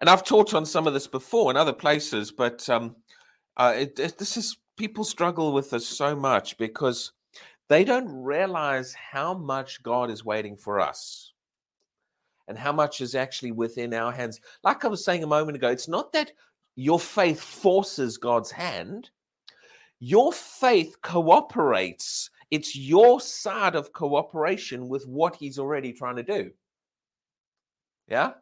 [0.00, 2.96] and I've taught on some of this before in other places, but um,
[3.56, 7.12] uh, it, it, this is people struggle with this so much because
[7.68, 11.32] they don't realize how much God is waiting for us
[12.48, 14.40] and how much is actually within our hands.
[14.62, 16.32] Like I was saying a moment ago, it's not that
[16.76, 19.10] your faith forces God's hand,
[19.98, 22.30] your faith cooperates.
[22.50, 26.50] It's your side of cooperation with what He's already trying to do.
[28.06, 28.32] Yeah?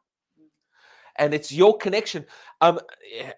[1.17, 2.25] And it's your connection.
[2.61, 2.81] Um,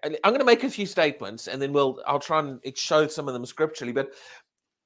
[0.02, 3.28] I'm going to make a few statements, and then we'll I'll try and show some
[3.28, 3.92] of them scripturally.
[3.92, 4.12] But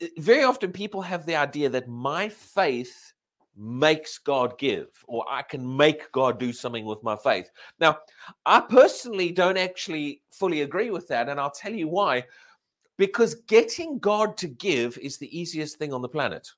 [0.00, 3.12] eh, very often people have the idea that my faith
[3.56, 7.50] makes God give, or I can make God do something with my faith.
[7.78, 7.98] Now,
[8.46, 12.24] I personally don't actually fully agree with that, and I'll tell you why.
[12.96, 16.50] Because getting God to give is the easiest thing on the planet.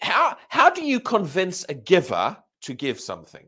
[0.00, 3.46] How, how do you convince a giver to give something.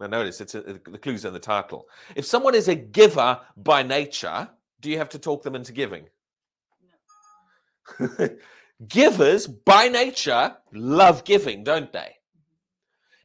[0.00, 1.86] Now, notice it's a, the clues in the title.
[2.16, 4.48] If someone is a giver by nature,
[4.80, 6.06] do you have to talk them into giving?
[8.00, 8.28] No.
[8.88, 12.16] Givers by nature love giving, don't they?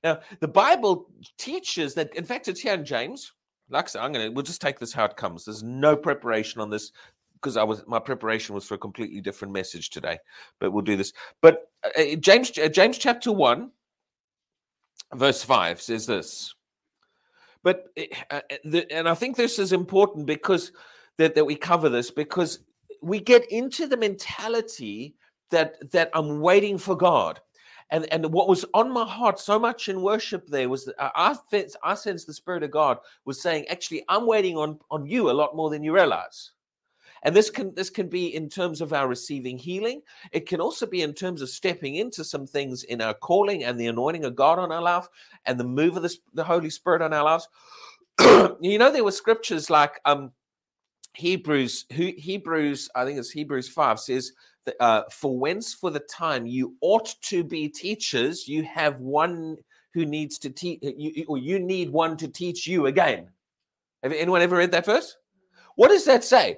[0.04, 3.34] Now, the Bible teaches that, in fact, it's here in James.
[3.70, 5.46] Like I said, I'm gonna we'll just take this how it comes.
[5.46, 6.92] There's no preparation on this
[7.34, 10.18] because I was my preparation was for a completely different message today,
[10.60, 11.14] but we'll do this.
[11.42, 13.72] But uh, James uh, James chapter one,
[15.14, 16.54] verse 5 says this.
[17.64, 17.88] But,
[18.32, 20.72] uh, the, and I think this is important because
[21.18, 22.60] that, that we cover this because
[23.02, 25.16] we get into the mentality
[25.52, 27.40] that that I'm waiting for God.
[27.92, 31.36] And, and what was on my heart so much in worship there was that I,
[31.84, 35.34] I sense the Spirit of God was saying, actually, I'm waiting on, on you a
[35.34, 36.52] lot more than you realize.
[37.24, 40.02] And this can this can be in terms of our receiving healing.
[40.32, 43.80] It can also be in terms of stepping into some things in our calling and
[43.80, 45.08] the anointing of God on our life
[45.46, 47.48] and the move of the, the Holy Spirit on our lives.
[48.62, 50.32] you know, there were scriptures like um,
[51.14, 54.32] Hebrews, Hebrews, I think it's Hebrews 5 says,
[54.66, 59.58] that, uh, For whence for the time you ought to be teachers, you have one
[59.94, 63.30] who needs to teach, you, or you need one to teach you again.
[64.04, 65.18] Have anyone ever read that verse?
[65.76, 66.58] What does that say?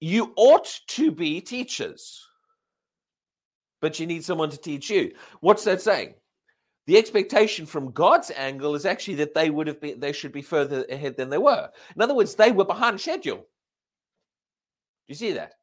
[0.00, 2.24] You ought to be teachers,
[3.80, 5.12] but you need someone to teach you.
[5.40, 6.14] What's that saying?
[6.86, 10.40] The expectation from God's angle is actually that they would have been, they should be
[10.42, 11.68] further ahead than they were.
[11.94, 13.36] In other words, they were behind schedule.
[13.36, 13.44] Do
[15.08, 15.54] you see that?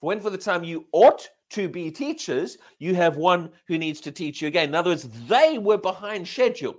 [0.00, 4.12] When for the time you ought to be teachers, you have one who needs to
[4.12, 4.70] teach you again.
[4.70, 6.76] In other words, they were behind schedule.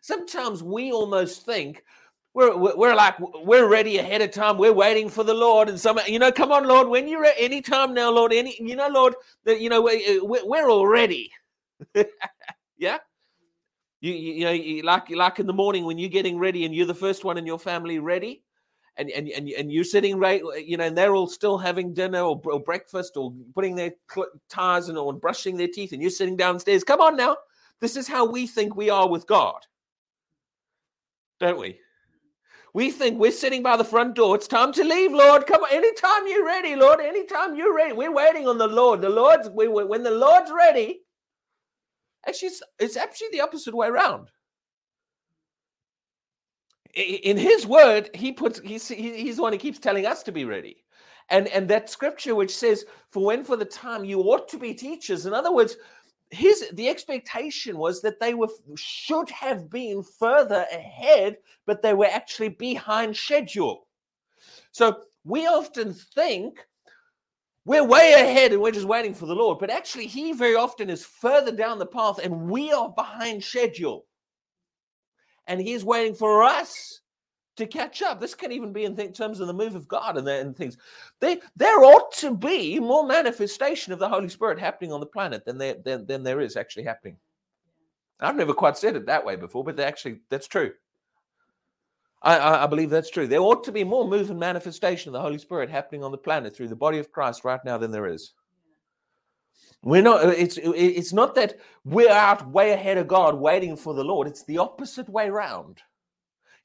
[0.00, 1.84] Sometimes we almost think
[2.38, 4.58] we're, we're like we're ready ahead of time.
[4.58, 7.34] We're waiting for the lord and some you know come on lord when you're at
[7.36, 11.32] any time now lord any you know lord that you know we, we're all ready.
[12.80, 12.98] Yeah?
[14.00, 16.72] You, you, you know you, like like in the morning when you're getting ready and
[16.72, 18.44] you're the first one in your family ready
[18.96, 22.20] and and and, and you're sitting right you know and they're all still having dinner
[22.20, 23.90] or, or breakfast or putting their
[24.48, 26.84] ties and or brushing their teeth and you're sitting downstairs.
[26.84, 27.36] Come on now.
[27.80, 29.66] This is how we think we are with god
[31.40, 31.78] don't we
[32.74, 34.34] we think we're sitting by the front door.
[34.36, 35.46] It's time to leave, Lord.
[35.46, 37.00] Come on, anytime you're ready, Lord.
[37.00, 37.92] Anytime you're ready.
[37.92, 39.00] We're waiting on the Lord.
[39.00, 41.00] The Lord's we, when the Lord's ready.
[42.26, 44.30] Actually, it's, it's actually the opposite way around.
[46.94, 50.44] In His Word, He puts He's He's the one who keeps telling us to be
[50.44, 50.84] ready.
[51.30, 54.74] And and that scripture which says, "For when for the time you ought to be
[54.74, 55.76] teachers." In other words,
[56.30, 62.06] his the expectation was that they were should have been further ahead but they were
[62.06, 63.86] actually behind schedule.
[64.72, 66.66] So we often think
[67.64, 70.88] we're way ahead and we're just waiting for the lord but actually he very often
[70.88, 74.04] is further down the path and we are behind schedule.
[75.46, 77.00] And he's waiting for us
[77.58, 78.20] to catch up.
[78.20, 80.76] This can even be in th- terms of the move of God and, and things.
[81.20, 85.44] They, there ought to be more manifestation of the Holy Spirit happening on the planet
[85.44, 87.16] than there, than, than there is actually happening.
[88.20, 90.72] I've never quite said it that way before, but actually, that's true.
[92.22, 93.28] I, I, believe that's true.
[93.28, 96.18] There ought to be more move and manifestation of the Holy Spirit happening on the
[96.18, 98.32] planet through the body of Christ right now than there is.
[99.82, 100.24] We're not.
[100.24, 104.26] Uh, it's it's not that we're out way ahead of God waiting for the Lord.
[104.26, 105.80] It's the opposite way round.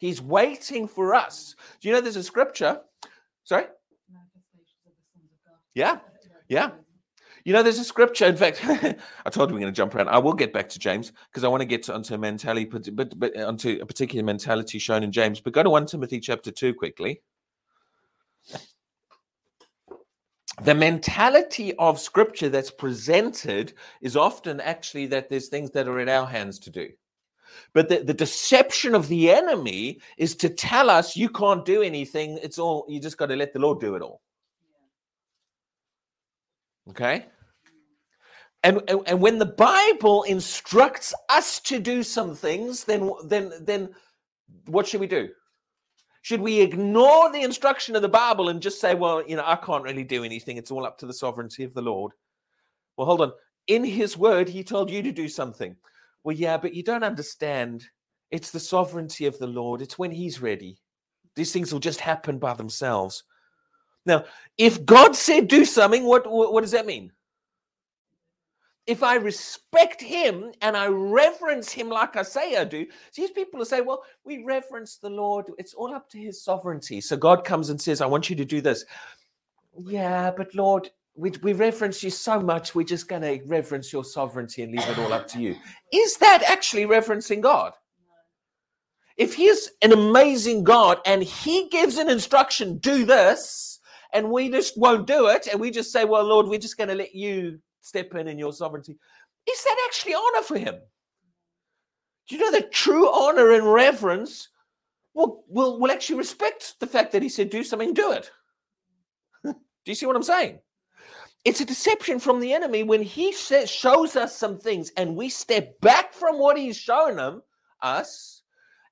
[0.04, 1.56] He's waiting for us.
[1.80, 2.82] Do you know there's a scripture?
[3.46, 3.68] Sorry?
[5.76, 6.00] Yeah.
[6.50, 6.72] Yeah.
[7.46, 8.26] You know, there's a scripture.
[8.26, 8.60] In fact,
[9.26, 10.10] I told you we're going to jump around.
[10.10, 12.66] I will get back to James because I want to get to, onto a mentality,
[12.66, 15.40] but, but, but onto a particular mentality shown in James.
[15.40, 17.22] But go to 1 Timothy chapter 2 quickly.
[20.64, 23.72] the mentality of scripture that's presented
[24.02, 26.90] is often actually that there's things that are in our hands to do.
[27.74, 32.40] But the, the deception of the enemy is to tell us you can't do anything.
[32.42, 34.22] It's all, you just got to let the Lord do it all.
[36.90, 37.26] Okay?
[38.64, 43.90] And, and, and when the Bible instructs us to do some things, then then then
[44.68, 45.30] what should we do?
[46.22, 49.58] Should we ignore the instruction of the Bible and just say, well, you know, I
[49.58, 50.56] can't really do anything.
[50.56, 52.14] It's all up to the sovereignty of the Lord.
[52.96, 53.34] Well, hold on.
[53.68, 55.76] In his word, he told you to do something.
[56.24, 57.86] Well, yeah, but you don't understand.
[58.32, 59.82] It's the sovereignty of the Lord.
[59.82, 60.80] It's when he's ready.
[61.36, 63.24] These things will just happen by themselves.
[64.06, 64.26] Now,
[64.58, 67.12] if God said do something, what, what, what does that mean?
[68.86, 72.86] if I respect him and I reverence him like I say I do,
[73.16, 75.46] these people will say, well, we reverence the Lord.
[75.58, 77.00] It's all up to his sovereignty.
[77.00, 78.84] So God comes and says, I want you to do this.
[79.86, 84.04] Yeah, but Lord, we, we reverence you so much, we're just going to reverence your
[84.04, 85.56] sovereignty and leave it all up to you.
[85.92, 87.74] Is that actually reverencing God?
[89.16, 93.80] If he's an amazing God and he gives an instruction, do this,
[94.12, 96.90] and we just won't do it, and we just say, well, Lord, we're just going
[96.90, 98.98] to let you step in in your sovereignty.
[99.48, 100.76] Is that actually honor for him?
[102.28, 104.50] Do you know that true honor and reverence
[105.14, 108.32] will, will, will actually respect the fact that he said, do something, do it?
[109.44, 109.54] do
[109.86, 110.60] you see what I'm saying?
[111.46, 115.28] It's a deception from the enemy when he says, shows us some things and we
[115.28, 117.44] step back from what he's shown them,
[117.82, 118.44] us,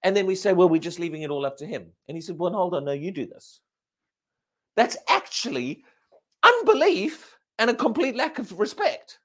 [0.04, 1.88] and then we say, well, we're just leaving it all up to him.
[2.08, 3.62] And he said, well, hold on, no, you do this.
[4.76, 5.86] That's actually
[6.44, 9.20] unbelief and a complete lack of respect.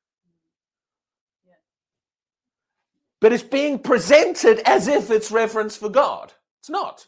[3.20, 6.32] But it's being presented as if it's reverence for God.
[6.60, 7.06] It's not.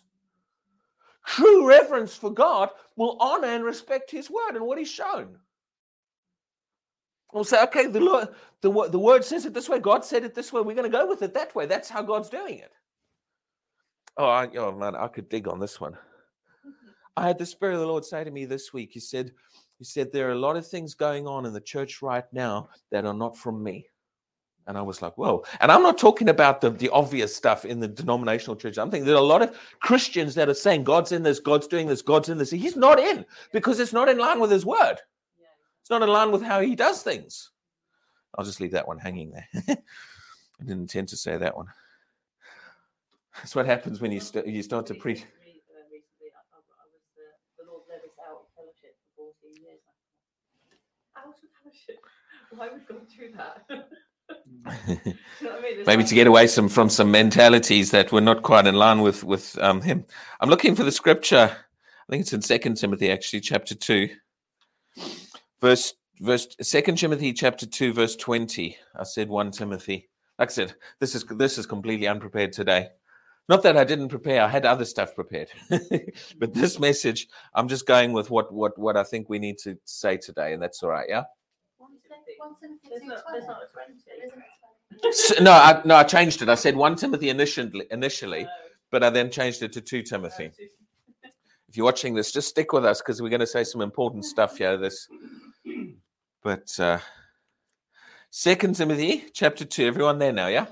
[1.27, 5.37] True reverence for God will honor and respect His word and what He's shown.
[7.33, 8.29] We'll say, okay, the, Lord,
[8.63, 10.97] the, the word says it this way, God said it this way, we're going to
[10.97, 11.67] go with it that way.
[11.67, 12.73] That's how God's doing it.
[14.17, 15.93] Oh, I, oh man, I could dig on this one.
[15.93, 16.91] Mm-hmm.
[17.17, 19.33] I had the Spirit of the Lord say to me this week, He said,
[19.79, 22.69] he said, There are a lot of things going on in the church right now
[22.91, 23.87] that are not from me.
[24.69, 25.45] And I was like, whoa.
[25.61, 28.77] And I'm not talking about the, the obvious stuff in the denominational church.
[28.77, 31.67] I'm thinking there are a lot of Christians that are saying, God's in this, God's
[31.67, 32.51] doing this, God's in this.
[32.51, 34.97] He's not in because it's not in line with his word.
[35.89, 37.51] It's not in line with how he does things.
[38.37, 39.49] I'll just leave that one hanging there.
[39.71, 39.79] I
[40.61, 41.69] didn't intend to say that one.
[43.37, 45.25] That's what happens when you, st- you start to preach.
[52.51, 53.65] Why would God do that?
[55.87, 59.25] Maybe to get away some from some mentalities that were not quite in line with
[59.25, 60.05] with um, him.
[60.39, 61.51] I'm looking for the scripture.
[61.51, 64.11] I think it's in Second Timothy, actually, chapter two,
[65.61, 68.77] verse verse Second Timothy, chapter two, verse twenty.
[68.97, 70.09] I said one Timothy.
[70.39, 72.89] Like I said, this is this is completely unprepared today.
[73.49, 75.49] Not that I didn't prepare; I had other stuff prepared.
[76.39, 79.77] but this message, I'm just going with what what what I think we need to
[79.85, 81.07] say today, and that's all right.
[81.09, 81.25] Yeah.
[85.41, 86.49] no, I, no, I changed it.
[86.49, 88.69] I said one Timothy initially, initially, oh.
[88.91, 90.51] but I then changed it to two Timothy.
[90.61, 91.29] Oh,
[91.69, 94.25] if you're watching this, just stick with us because we're going to say some important
[94.25, 94.77] stuff here.
[94.77, 95.07] This,
[96.43, 96.99] but uh,
[98.31, 99.87] Second Timothy chapter two.
[99.87, 100.67] Everyone there now, yeah.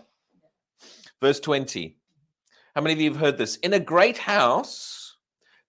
[1.20, 1.96] Verse twenty.
[2.74, 3.56] How many of you have heard this?
[3.56, 5.16] In a great house,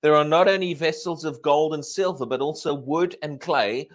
[0.01, 3.89] there are not only vessels of gold and silver, but also wood and clay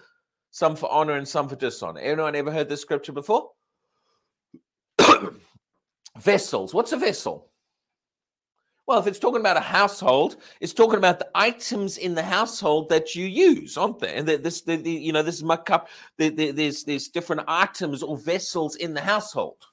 [0.50, 2.00] some for honor and some for dishonor.
[2.00, 3.50] Anyone ever heard this scripture before?
[6.18, 6.74] Vessels.
[6.74, 7.51] What's a vessel?
[8.86, 12.88] Well, if it's talking about a household, it's talking about the items in the household
[12.88, 14.14] that you use, aren't there?
[14.14, 15.88] And this, the, the, you know, this is my cup.
[16.18, 19.64] The, the, there's there's different items or vessels in the household.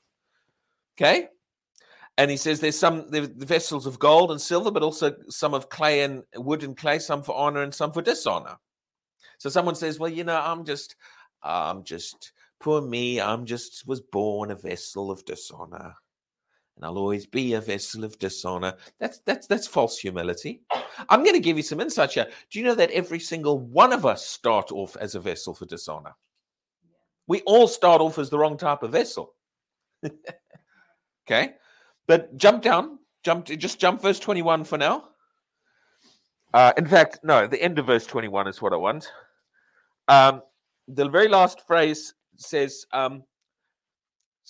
[0.95, 1.29] Okay,
[2.17, 5.69] and he says there's some the vessels of gold and silver, but also some of
[5.69, 8.57] clay and wood and clay, some for honor and some for dishonor.
[9.39, 10.97] So someone says, well, you know, I'm just,
[11.41, 15.95] I'm just, poor me, I'm just was born a vessel of dishonor.
[16.79, 18.73] And I'll always be a vessel of dishonor.
[19.01, 20.61] That's that's that's false humility.
[21.09, 22.27] I'm going to give you some insight here.
[22.49, 25.65] Do you know that every single one of us start off as a vessel for
[25.65, 26.15] dishonor?
[27.27, 29.33] We all start off as the wrong type of vessel.
[31.27, 31.55] okay,
[32.07, 35.09] but jump down, jump, just jump verse 21 for now.
[36.53, 39.11] Uh, in fact, no, the end of verse 21 is what I want.
[40.07, 40.41] Um,
[40.87, 43.23] the very last phrase says, um,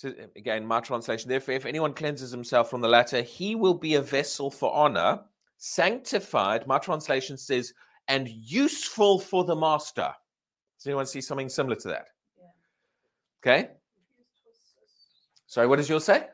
[0.00, 3.96] so again, my translation, therefore, if anyone cleanses himself from the latter, he will be
[3.96, 5.20] a vessel for honor,
[5.58, 6.66] sanctified.
[6.66, 7.74] My translation says,
[8.08, 10.10] and useful for the master.
[10.78, 12.06] Does anyone see something similar to that?
[12.38, 13.52] Yeah.
[13.52, 13.68] Okay.
[15.46, 16.28] Sorry, what does yours say?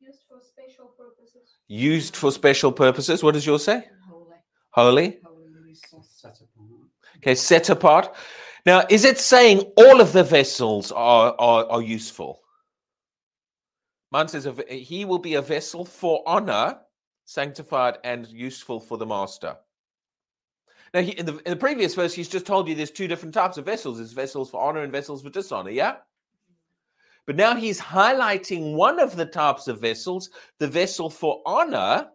[0.00, 1.56] Used for special purposes.
[1.68, 3.22] Used for special purposes.
[3.22, 3.84] What does yours say?
[4.08, 4.36] Holy.
[4.70, 5.18] Holy.
[5.22, 6.70] Holy set apart.
[7.18, 8.16] Okay, set apart.
[8.64, 12.40] Now, is it saying all of the vessels are, are, are useful?
[14.10, 16.78] Mine says v- eh, he will be a vessel for honor,
[17.24, 19.56] sanctified, and useful for the master.
[20.94, 23.34] Now, he, in, the, in the previous verse, he's just told you there's two different
[23.34, 25.96] types of vessels there's vessels for honor and vessels for dishonor, yeah?
[27.26, 32.08] But now he's highlighting one of the types of vessels, the vessel for honor.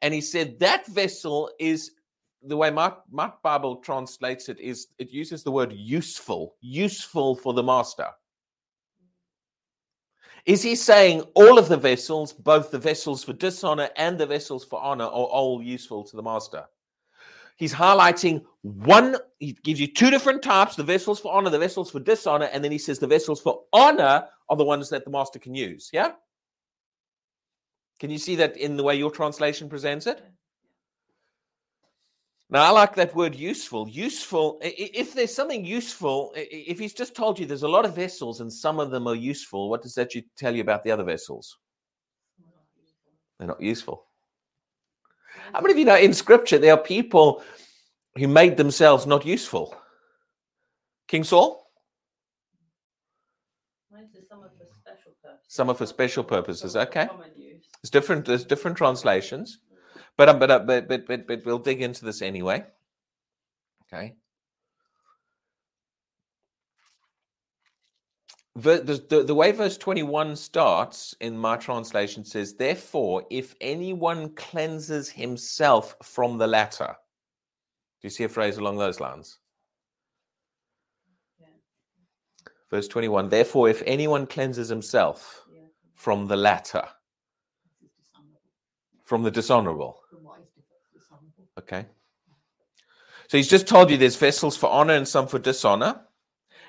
[0.00, 1.92] And he said that vessel is
[2.42, 7.52] the way my, my Bible translates it is it uses the word useful, useful for
[7.52, 8.08] the master.
[10.46, 14.64] Is he saying all of the vessels, both the vessels for dishonor and the vessels
[14.64, 16.64] for honor, are all useful to the master?
[17.56, 21.90] He's highlighting one, he gives you two different types the vessels for honor, the vessels
[21.90, 25.10] for dishonor, and then he says the vessels for honor are the ones that the
[25.10, 25.88] master can use.
[25.92, 26.12] Yeah?
[28.00, 30.22] Can you see that in the way your translation presents it?
[32.50, 33.88] Now, I like that word useful.
[33.88, 38.40] Useful, if there's something useful, if he's just told you there's a lot of vessels
[38.40, 41.56] and some of them are useful, what does that tell you about the other vessels?
[43.38, 44.06] They're not useful.
[45.52, 47.42] How many of you know in scripture there are people
[48.16, 49.74] who made themselves not useful?
[51.08, 51.66] King Saul?
[53.90, 55.44] Some are for special purposes.
[55.48, 57.08] Some are for special purposes, some are for okay.
[57.82, 59.58] It's different, there's different translations,
[60.16, 62.64] but, um, but, uh, but, but, but, but we'll dig into this anyway.
[63.92, 64.14] Okay.
[68.56, 75.10] The, the, the, way verse 21 starts in my translation says, Therefore, if anyone cleanses
[75.10, 76.94] himself from the latter.
[78.00, 79.40] Do you see a phrase along those lines?
[81.40, 81.46] Yeah.
[82.70, 85.62] Verse 21 Therefore, if anyone cleanses himself Yeah.
[85.96, 87.03] from the latter, This is dishonorable.
[89.04, 90.00] From the dishonorable.
[90.10, 91.48] From what is dis- dishonorable.
[91.58, 91.86] Okay.
[93.28, 96.00] So he's just told you there's vessels for honor and some for dishonor.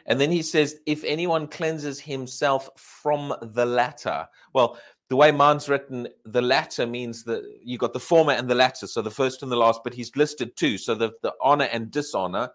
[0.06, 4.27] And then he says, if anyone cleanses himself from the latter.
[4.54, 8.56] Well, the way mine's written, the latter means that you got the former and the
[8.56, 8.88] latter.
[8.88, 10.77] So the first and the last, but he's listed two.
[10.77, 12.50] So the, the honor and dishonor.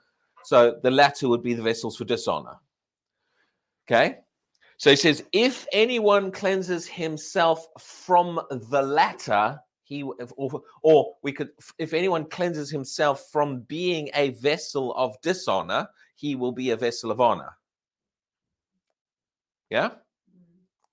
[0.44, 2.56] So the latter would be the vessels for dishonor.
[3.88, 4.18] Okay.
[4.78, 9.60] So he says, if anyone cleanses himself from the latter,
[9.90, 15.88] he or, or we could if anyone cleanses himself from being a vessel of dishonor
[16.14, 17.50] he will be a vessel of honor.
[19.68, 19.90] Yeah?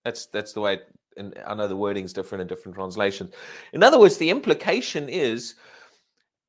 [0.04, 0.88] That's that's the way it-
[1.18, 3.34] and i know the wording's different in different translations.
[3.74, 5.56] In other words the implication is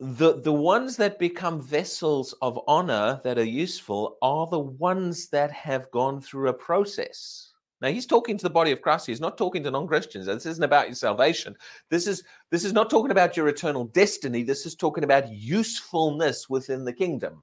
[0.00, 5.50] the the ones that become vessels of honor that are useful are the ones that
[5.50, 7.47] have gone through a process
[7.80, 9.06] now he's talking to the body of christ.
[9.06, 10.26] He's not talking to non-christians.
[10.26, 11.54] This isn't about your salvation.
[11.90, 14.42] This is this is not talking about your eternal destiny.
[14.42, 17.42] This is talking about usefulness within the kingdom.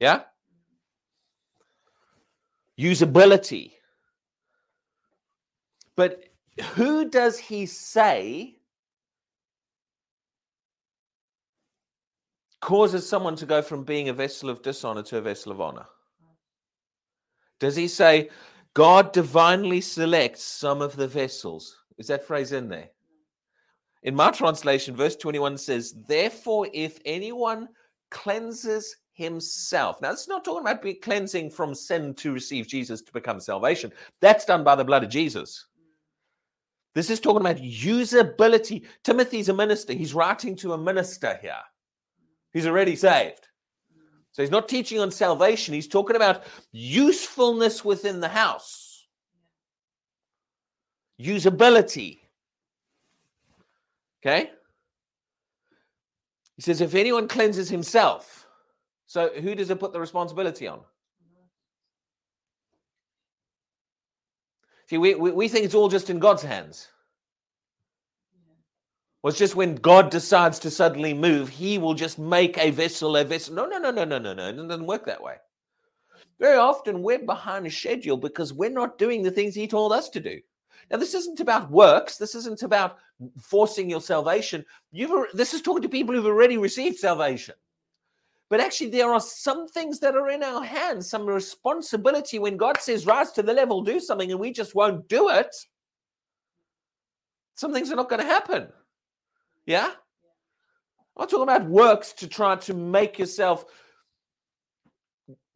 [0.00, 0.22] Yeah?
[2.78, 3.72] Usability.
[5.96, 6.24] But
[6.74, 8.56] who does he say
[12.60, 15.86] causes someone to go from being a vessel of dishonor to a vessel of honor?
[17.60, 18.28] Does he say
[18.74, 22.90] god divinely selects some of the vessels is that phrase in there
[24.04, 27.68] in my translation, verse 21 says, Therefore, if anyone
[28.10, 30.00] cleanses himself.
[30.00, 33.92] Now, it's not talking about cleansing from sin to receive Jesus to become salvation.
[34.20, 35.66] That's done by the blood of Jesus.
[36.94, 38.86] This is talking about usability.
[39.02, 39.94] Timothy's a minister.
[39.94, 41.62] He's writing to a minister here.
[42.52, 43.48] He's already saved.
[44.34, 45.74] So he's not teaching on salvation.
[45.74, 49.06] He's talking about usefulness within the house,
[51.20, 52.18] usability.
[54.20, 54.50] Okay?
[56.56, 58.48] He says, if anyone cleanses himself,
[59.06, 60.80] so who does it put the responsibility on?
[64.90, 66.88] See, we, we, we think it's all just in God's hands.
[69.24, 73.24] It's just when God decides to suddenly move, he will just make a vessel a
[73.24, 73.54] vessel.
[73.54, 74.48] No, no, no, no, no, no, no.
[74.48, 75.36] It doesn't work that way.
[76.38, 80.10] Very often we're behind a schedule because we're not doing the things he told us
[80.10, 80.40] to do.
[80.90, 82.18] Now, this isn't about works.
[82.18, 82.98] This isn't about
[83.40, 84.64] forcing your salvation.
[84.92, 87.54] You've this is talking to people who've already received salvation.
[88.50, 92.38] But actually, there are some things that are in our hands, some responsibility.
[92.38, 95.54] When God says, rise to the level, do something, and we just won't do it,
[97.54, 98.68] some things are not going to happen.
[99.66, 99.90] Yeah?
[101.16, 103.64] I'm talking about works to try to make yourself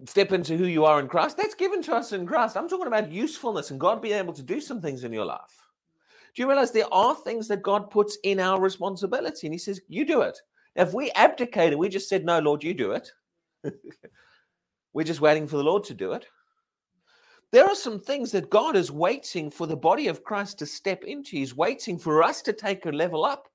[0.07, 1.37] step into who you are in Christ.
[1.37, 2.57] That's given to us in Christ.
[2.57, 5.63] I'm talking about usefulness and God being able to do some things in your life.
[6.35, 9.47] Do you realize there are things that God puts in our responsibility?
[9.47, 10.39] And He says, You do it.
[10.77, 13.11] Now, if we abdicate and we just said, No, Lord, you do it,
[14.93, 16.27] we're just waiting for the Lord to do it.
[17.51, 21.03] There are some things that God is waiting for the body of Christ to step
[21.05, 21.31] into.
[21.31, 23.49] He's waiting for us to take a level up.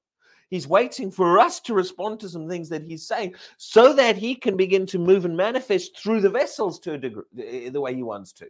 [0.54, 4.36] He's waiting for us to respond to some things that he's saying so that he
[4.36, 7.96] can begin to move and manifest through the vessels to a degree, the eh, way
[7.96, 8.46] he wants to.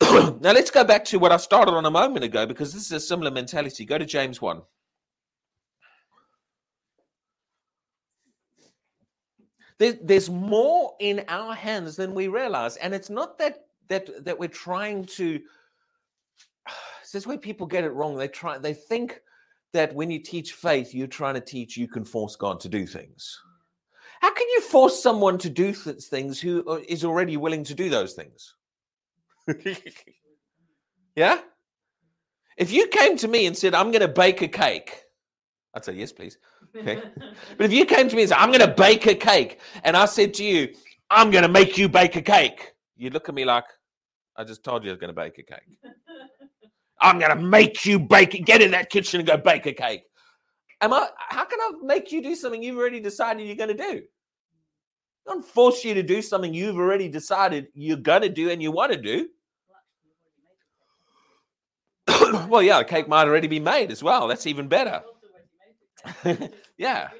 [0.40, 2.92] now let's go back to what I started on a moment ago because this is
[2.92, 3.84] a similar mentality.
[3.84, 4.62] Go to James 1.
[9.78, 12.76] There's more in our hands than we realize.
[12.76, 15.40] And it's not that that that we're trying to
[17.02, 18.14] this is where people get it wrong.
[18.14, 19.22] They try they think
[19.76, 22.86] that when you teach faith, you're trying to teach you can force God to do
[22.86, 23.38] things.
[24.20, 27.90] How can you force someone to do th- things who uh, already willing to do
[27.90, 28.54] those things?
[31.16, 31.40] yeah?
[32.56, 35.02] If you came to me and said, I'm going to bake a cake,
[35.74, 36.38] I'd say, yes, please.
[36.74, 37.02] Okay.
[37.58, 39.94] But if you came to me and said, I'm going to bake a cake, and
[39.94, 40.74] I said to you,
[41.10, 43.64] I'm going to make you bake a cake, you'd look at me like,
[44.36, 45.78] I just told you I was going to bake a cake.
[47.00, 48.40] I'm going to make you bake it.
[48.40, 50.04] Get in that kitchen and go bake a cake.
[50.80, 51.08] Am I?
[51.28, 54.02] How can I make you do something you've already decided you're going to do?
[55.26, 58.62] I don't force you to do something you've already decided you're going to do and
[58.62, 59.28] you want to do.
[62.48, 64.28] well, yeah, the cake might already be made as well.
[64.28, 65.02] That's even better.
[66.78, 67.08] yeah.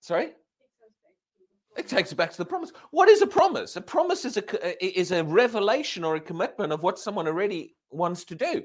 [0.00, 0.32] Sorry?
[1.78, 2.72] It takes it back to the promise.
[2.90, 3.76] What is a promise?
[3.76, 7.76] A promise is a uh, is a revelation or a commitment of what someone already
[7.90, 8.64] wants to do.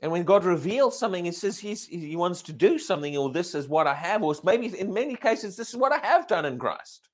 [0.00, 3.54] And when God reveals something, He says he's, He wants to do something, or this
[3.54, 6.46] is what I have, or maybe in many cases, this is what I have done
[6.46, 7.10] in Christ.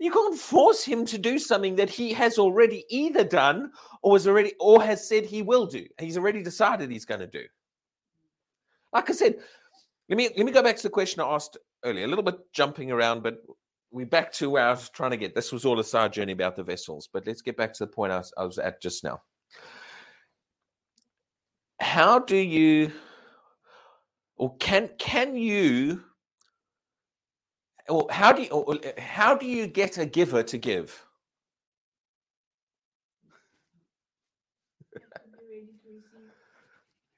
[0.00, 3.70] You can't force Him to do something that He has already either done
[4.02, 5.86] or has already or has said He will do.
[6.00, 7.44] He's already decided He's going to do.
[8.92, 9.36] Like I said,
[10.08, 12.38] let me let me go back to the question I asked earlier, a little bit
[12.52, 13.42] jumping around, but
[13.90, 15.34] we're back to where I was trying to get.
[15.34, 17.92] This was all a side journey about the vessels, but let's get back to the
[17.92, 19.20] point I was, I was at just now.
[21.80, 22.92] How do you,
[24.36, 26.04] or can can you,
[27.88, 31.04] or how do you, or how do you get a giver to give?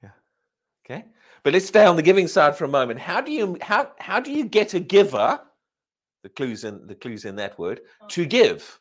[0.03, 0.09] yeah.
[0.83, 1.05] Okay.
[1.45, 2.99] But let's stay on the giving side for a moment.
[2.99, 5.39] How do you how how do you get a giver?
[6.23, 8.79] The clues in the clues in that word to give.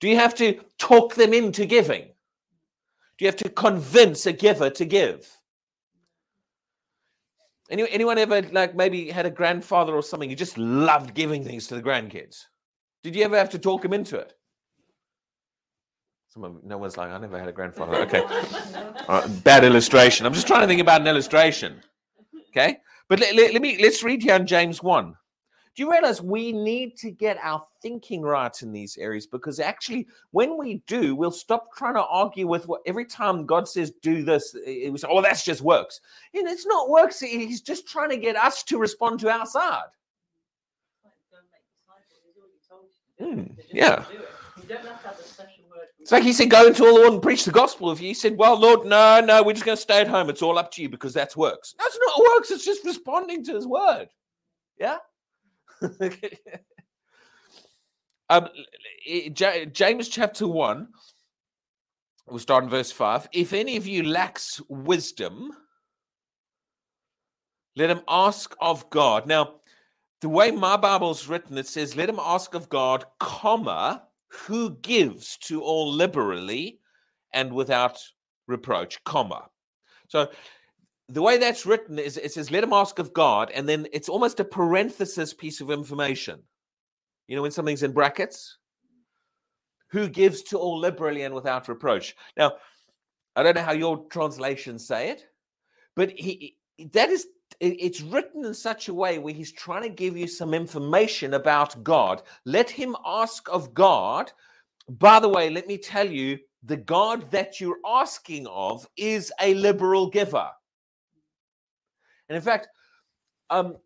[0.00, 2.02] Do you have to talk them into giving?
[3.16, 5.30] Do you have to convince a giver to give?
[7.70, 11.68] Any, anyone ever like maybe had a grandfather or something who just loved giving things
[11.68, 12.46] to the grandkids?
[13.04, 14.34] Did you ever have to talk him into it?
[16.30, 17.96] Someone, no one's like, I never had a grandfather.
[18.02, 18.22] Okay.
[19.42, 20.26] bad illustration.
[20.26, 21.80] I'm just trying to think about an illustration.
[22.50, 22.78] Okay.
[23.08, 25.16] But let, let, let, me let's read here in James 1.
[25.74, 29.26] Do you realize we need to get our thinking right in these areas?
[29.26, 33.68] Because actually, when we do, we'll stop trying to argue with what every time God
[33.68, 36.00] says, do this, it was, oh, that's just works.
[36.32, 37.18] And it's not works.
[37.18, 39.82] He's just trying to get us to respond to our side.
[43.20, 44.04] Mm, yeah.
[46.00, 47.90] It's like he said, go into all the world and preach the gospel.
[47.90, 50.30] If he said, well, Lord, no, no, we're just going to stay at home.
[50.30, 51.74] It's all up to you because that's works.
[51.78, 52.50] That's not works.
[52.50, 54.08] It's just responding to his word.
[54.78, 54.96] Yeah.
[58.30, 58.48] um,
[59.34, 60.88] James chapter 1,
[62.28, 63.28] we'll start in verse 5.
[63.32, 65.52] If any of you lacks wisdom,
[67.76, 69.26] let him ask of God.
[69.26, 69.56] Now,
[70.22, 75.36] the way my Bible's written, it says, let him ask of God, comma, who gives
[75.38, 76.78] to all liberally
[77.32, 77.98] and without
[78.46, 79.48] reproach, comma.
[80.08, 80.28] So
[81.08, 84.08] the way that's written is it says, let him ask of God, and then it's
[84.08, 86.40] almost a parenthesis piece of information.
[87.28, 88.58] You know, when something's in brackets,
[89.90, 92.14] who gives to all liberally and without reproach.
[92.36, 92.52] Now,
[93.36, 95.26] I don't know how your translations say it,
[95.96, 96.56] but he
[96.92, 97.26] that is
[97.58, 101.82] it's written in such a way where he's trying to give you some information about
[101.82, 102.22] God.
[102.44, 104.32] Let him ask of God.
[104.88, 109.54] By the way, let me tell you, the God that you're asking of is a
[109.54, 110.48] liberal giver.
[112.28, 112.68] And in fact,
[113.50, 113.76] um,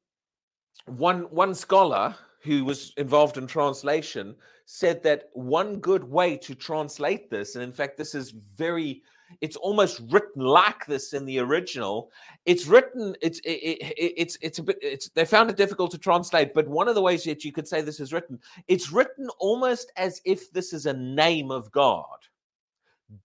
[0.87, 4.35] one one scholar who was involved in translation
[4.67, 9.03] said that one good way to translate this, and in fact, this is very
[9.41, 12.11] it's almost written like this in the original.
[12.47, 13.15] It's written.
[13.23, 14.79] It's it, it, it's it's a bit.
[14.83, 16.55] It's they found it difficult to translate.
[16.55, 19.93] But one of the ways that you could say this is written, it's written almost
[19.97, 22.19] as if this is a name of God.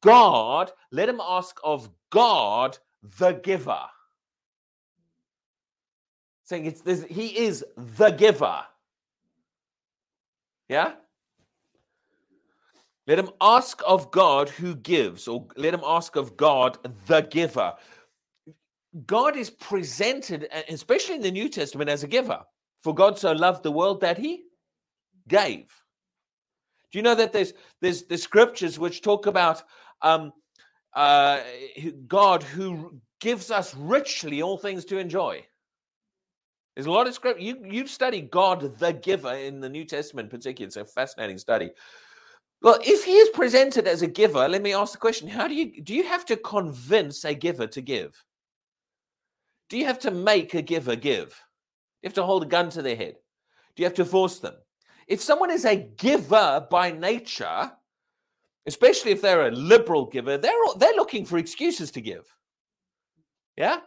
[0.01, 2.77] God, let him ask of God,
[3.17, 3.81] the giver.
[6.43, 8.63] Saying it's this, he is the giver.
[10.67, 10.93] Yeah?
[13.09, 17.73] Let him ask of God who gives, or let him ask of God the giver.
[19.07, 22.39] God is presented, especially in the New Testament, as a giver.
[22.83, 24.43] For God so loved the world that he
[25.27, 25.65] gave.
[26.91, 29.63] Do you know that there's there's the scriptures which talk about
[30.03, 30.31] um,
[30.93, 31.39] uh,
[32.07, 35.43] God who gives us richly all things to enjoy?
[36.75, 37.41] There's a lot of script.
[37.41, 40.67] You you study God the giver in the New Testament, particularly.
[40.67, 41.71] It's a fascinating study.
[42.61, 45.55] Well, if he is presented as a giver, let me ask the question: How do
[45.55, 45.93] you do?
[45.93, 48.21] You have to convince a giver to give.
[49.69, 51.39] Do you have to make a giver give?
[52.01, 53.15] You have to hold a gun to their head.
[53.75, 54.55] Do you have to force them?
[55.07, 57.71] If someone is a giver by nature,
[58.65, 62.25] especially if they're a liberal giver, they're they're looking for excuses to give.
[63.55, 63.79] Yeah.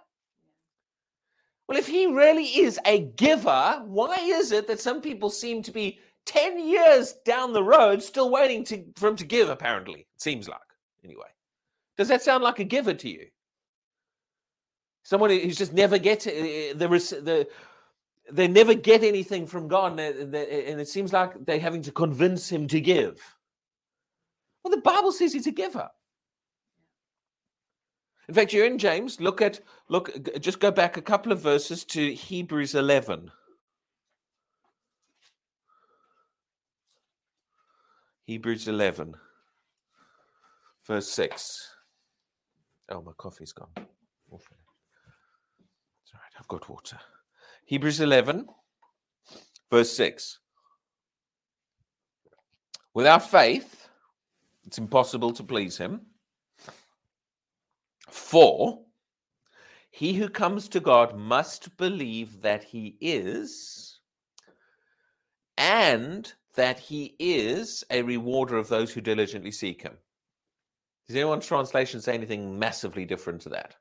[1.68, 5.70] Well, if he really is a giver, why is it that some people seem to
[5.70, 10.00] be 10 years down the road still waiting to, for him to give, apparently?
[10.00, 10.58] It seems like,
[11.04, 11.26] anyway.
[11.96, 13.26] Does that sound like a giver to you?
[15.02, 16.88] Someone who's just never get uh, the,
[17.22, 17.48] the
[18.30, 22.48] they never get anything from God, and, and it seems like they're having to convince
[22.48, 23.20] him to give.
[24.62, 25.90] Well, the Bible says he's a giver.
[28.28, 29.20] In fact, you're in James.
[29.20, 30.10] Look at look.
[30.40, 33.30] Just go back a couple of verses to Hebrews 11.
[38.32, 39.14] Hebrews 11,
[40.86, 41.68] verse 6.
[42.88, 43.68] Oh, my coffee's gone.
[43.76, 43.84] It's
[44.32, 44.38] all
[46.14, 46.98] right, I've got water.
[47.66, 48.46] Hebrews 11,
[49.70, 50.38] verse 6.
[52.94, 53.90] Without faith,
[54.64, 56.00] it's impossible to please him.
[58.08, 58.80] For
[59.90, 64.00] he who comes to God must believe that he is,
[65.58, 69.96] and that he is a rewarder of those who diligently seek him.
[71.06, 73.76] Does anyone's translation say anything massively different to that?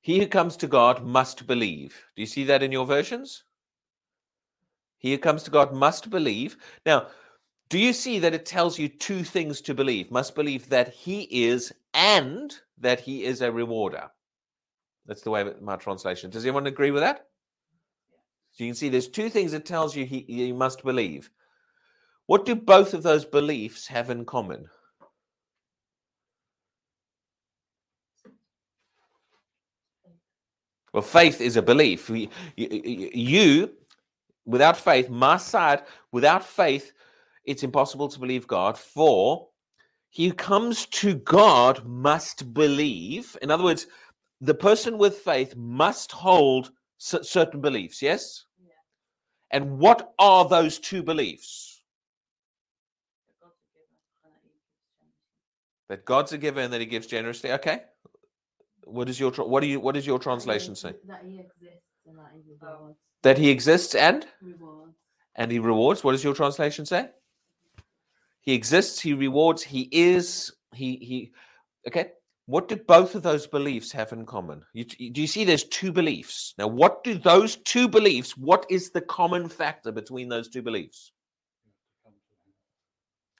[0.00, 2.04] He who comes to God must believe.
[2.16, 3.44] Do you see that in your versions?
[4.98, 6.56] He who comes to God must believe.
[6.84, 7.08] Now,
[7.68, 10.10] do you see that it tells you two things to believe?
[10.10, 14.10] Must believe that he is and that he is a rewarder.
[15.06, 16.30] That's the way my translation.
[16.30, 17.26] Does anyone agree with that?
[18.60, 21.30] So you can see there's two things it tells you he you must believe.
[22.26, 24.68] What do both of those beliefs have in common?
[30.92, 32.10] Well, faith is a belief.
[32.10, 33.70] You, you-
[34.44, 35.38] without faith, my
[36.12, 36.92] without faith,
[37.46, 38.76] it's impossible to believe God.
[38.76, 39.48] For
[40.10, 43.38] he who comes to God must believe.
[43.40, 43.86] In other words,
[44.42, 46.72] the person with faith must hold
[47.22, 48.02] certain beliefs.
[48.02, 48.44] Yes.
[49.50, 51.82] And what are those two beliefs?
[55.88, 57.48] That God's a giver and that He gives That God's a giver and that He
[57.48, 57.48] gives generously.
[57.48, 57.72] generously.
[57.72, 57.84] Okay.
[58.84, 60.94] What is your what do you what does your translation say?
[61.06, 62.98] That he exists and that he rewards.
[63.22, 64.94] That He exists and rewards.
[65.36, 66.02] and He rewards.
[66.02, 67.10] What does your translation say?
[68.40, 69.00] He exists.
[69.00, 69.62] He rewards.
[69.62, 70.52] He is.
[70.74, 71.32] He he.
[71.86, 72.12] Okay.
[72.50, 74.62] What do both of those beliefs have in common?
[74.72, 76.52] You, do you see there's two beliefs?
[76.58, 81.12] Now, what do those two beliefs, what is the common factor between those two beliefs?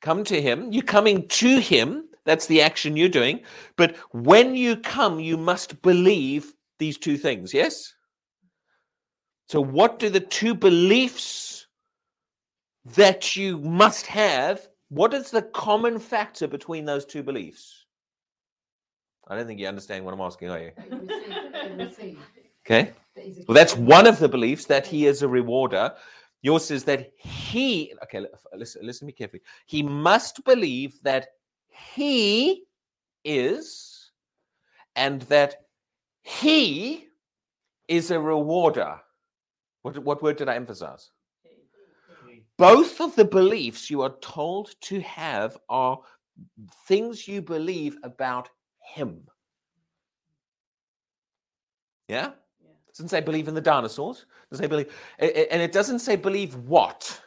[0.01, 0.71] Come to Him.
[0.71, 2.05] You're coming to Him.
[2.25, 3.41] That's the action you're doing.
[3.77, 7.53] But when you come, you must believe these two things.
[7.53, 7.93] Yes?
[9.49, 11.67] So, what do the two beliefs
[12.95, 14.69] that you must have?
[14.89, 17.80] What is the common factor between those two beliefs?
[19.31, 20.73] I don't think you understand what I'm asking, are you?
[20.77, 21.53] That he received.
[21.53, 22.19] that he received,
[22.67, 22.93] Okay.
[23.15, 25.95] that he's a Well, that's one of the beliefs that he is a rewarder.
[26.43, 29.43] Yours is that he, okay, listen, listen to me carefully.
[29.67, 31.29] He must believe that
[31.69, 32.65] he
[33.25, 34.11] is
[34.97, 35.55] and that
[36.23, 37.07] he
[37.87, 38.97] is a rewarder.
[39.83, 41.11] What, what word did I emphasize?
[42.57, 46.01] Both of the beliefs you are told to have are
[46.89, 48.49] things you believe about
[48.95, 49.23] him.
[52.09, 52.31] Yeah?
[52.63, 52.71] Yeah.
[52.89, 54.19] doesn't say believe in the dinosaurs.
[54.19, 57.21] It doesn't say believe, and it doesn't say believe what.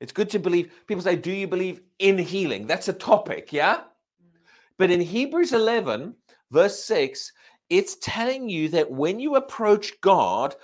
[0.00, 0.72] It's good to believe.
[0.86, 2.66] People say, Do you believe in healing?
[2.66, 3.76] That's a topic, yeah?
[3.76, 4.38] Mm-hmm.
[4.76, 6.14] But in Hebrews 11,
[6.50, 7.32] verse 6,
[7.70, 10.56] it's telling you that when you approach God,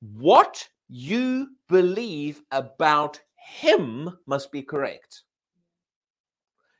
[0.00, 5.22] what you believe about Him must be correct.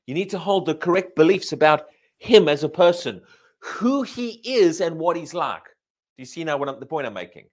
[0.06, 1.86] You need to hold the correct beliefs about
[2.18, 3.22] Him as a person,
[3.60, 5.64] who He is, and what He's like.
[5.64, 7.46] Do you see now what I'm, the point I'm making?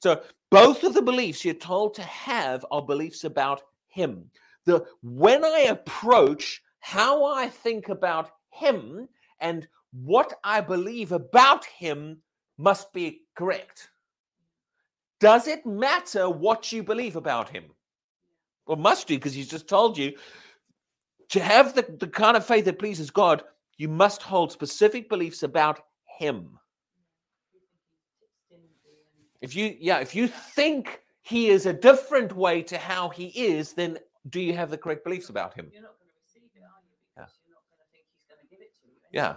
[0.00, 4.30] So both of the beliefs you're told to have are beliefs about Him.
[4.66, 9.08] The when I approach how I think about Him
[9.40, 12.18] and what I believe about Him
[12.58, 13.88] must be correct.
[15.20, 17.64] Does it matter what you believe about Him?
[18.66, 20.12] Well, must do because He's just told you
[21.30, 23.42] to have the, the kind of faith that pleases God,
[23.76, 25.80] you must hold specific beliefs about
[26.18, 26.58] Him.
[29.40, 33.72] If you, yeah, if you think He is a different way to how He is,
[33.72, 33.98] then
[34.30, 35.70] do you have the correct beliefs about Him?
[35.72, 36.96] You're not going to receive it, are you?
[37.16, 37.24] Yeah.
[37.24, 38.94] Because you're not going to think he's going to give it to you.
[39.12, 39.36] Yeah.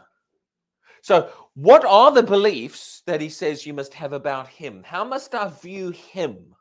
[1.01, 4.83] So, what are the beliefs that he says you must have about him?
[4.85, 6.53] How must I view him?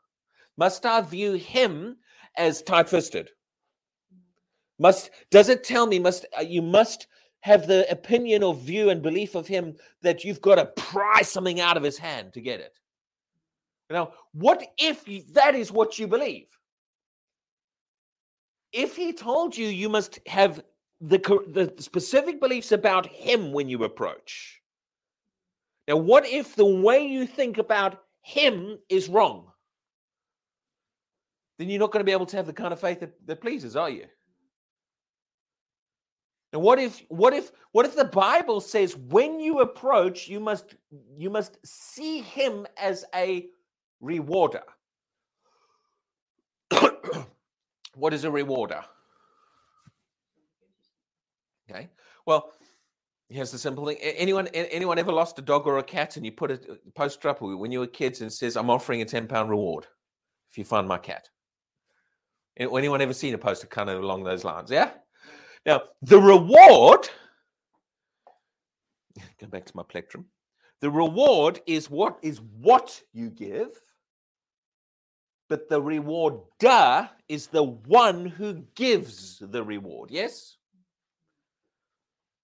[0.57, 1.97] Must I view him
[2.37, 3.29] as tight-fisted?
[4.79, 7.07] Must does it tell me must uh, you must
[7.41, 11.59] have the opinion or view and belief of him that you've got to pry something
[11.61, 12.73] out of his hand to get it?
[13.89, 16.47] Now, what if that is what you believe?
[18.73, 20.61] If he told you you must have
[21.01, 24.61] the, the specific beliefs about him when you approach.
[25.87, 29.51] Now, what if the way you think about him is wrong?
[31.59, 33.41] Then you're not going to be able to have the kind of faith that, that
[33.41, 34.05] pleases, are you?
[36.53, 40.75] Now, what if what if what if the Bible says when you approach, you must
[41.15, 43.47] you must see him as a
[43.99, 44.63] rewarder?
[47.95, 48.81] what is a rewarder?
[51.69, 51.89] Okay.
[52.25, 52.53] Well,
[53.29, 53.97] here's the simple thing.
[53.97, 56.59] Anyone anyone ever lost a dog or a cat and you put a
[56.95, 59.85] poster up when you were kids and says, I'm offering a 10 pound reward
[60.49, 61.29] if you find my cat.
[62.57, 64.71] Anyone ever seen a poster kind of along those lines?
[64.71, 64.91] Yeah?
[65.65, 67.09] Now, the reward,
[69.39, 70.25] go back to my plectrum.
[70.79, 73.69] The reward is what is what you give,
[75.49, 80.11] but the rewarder is the one who gives the reward.
[80.11, 80.57] Yes?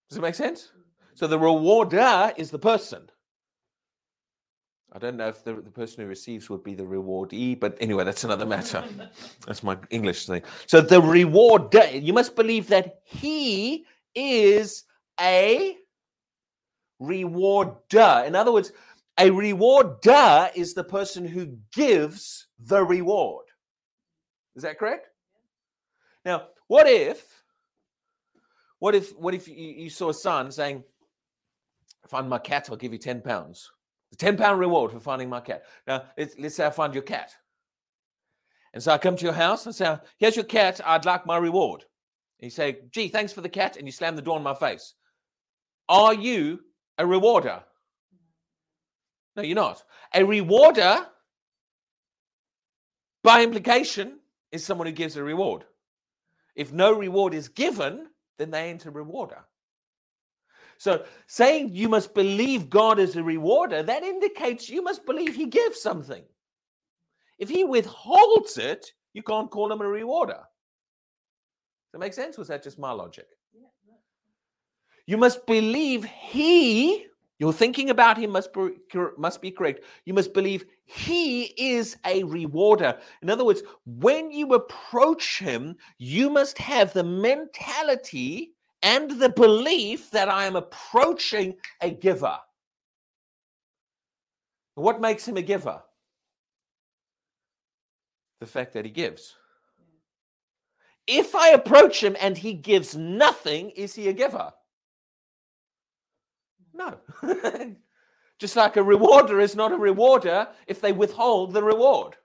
[0.09, 0.71] Does it make sense?
[1.15, 3.09] So the rewarder is the person.
[4.95, 8.03] I don't know if the, the person who receives would be the rewardee, but anyway,
[8.03, 8.83] that's another matter.
[9.47, 10.43] that's my English thing.
[10.67, 14.83] So the rewarder, you must believe that he is
[15.19, 15.77] a
[16.99, 18.23] rewarder.
[18.27, 18.71] In other words,
[19.19, 23.45] a rewarder is the person who gives the reward.
[24.55, 25.07] Is that correct?
[26.23, 27.43] Now, what if
[28.77, 30.83] what if what if you, you saw a sign saying,
[32.07, 33.71] "Find my cat, I'll give you ten pounds."
[34.13, 35.63] The ten pound reward for finding my cat.
[35.87, 37.33] Now let's, let's say I find your cat,
[38.71, 40.79] and so I come to your house and say, "Here's your cat.
[40.85, 41.81] I'd like my reward."
[42.39, 44.53] And you say, "Gee, thanks for the cat," and you slam the door in my
[44.53, 44.93] face.
[45.89, 46.59] Are you
[46.99, 47.63] a rewarder?
[49.35, 49.83] No, you're not.
[50.13, 51.07] A rewarder,
[53.23, 54.19] by implication,
[54.51, 55.65] is someone who gives a reward.
[56.53, 59.43] If no reward is given, then they ain't a rewarder.
[60.83, 65.45] So saying you must believe God is a rewarder, that indicates you must believe he
[65.45, 66.23] gives something.
[67.39, 70.33] If he withholds it, you can't call him a rewarder.
[70.33, 72.37] Does that make sense?
[72.37, 73.27] Was that just my logic?
[75.07, 77.05] You must believe he,
[77.39, 78.71] your thinking about him must be,
[79.17, 79.85] must be correct.
[80.03, 82.99] You must believe he is a rewarder.
[83.21, 88.51] In other words, when you approach him, you must have the mentality
[88.83, 92.37] and the belief that I am approaching a giver.
[94.75, 95.81] What makes him a giver?
[98.41, 99.35] The fact that he gives.
[101.07, 104.51] If I approach him and he gives nothing, is he a giver?
[106.75, 106.99] Mm.
[107.23, 107.75] No.
[108.39, 112.17] Just like a rewarder is not a rewarder if they withhold the reward.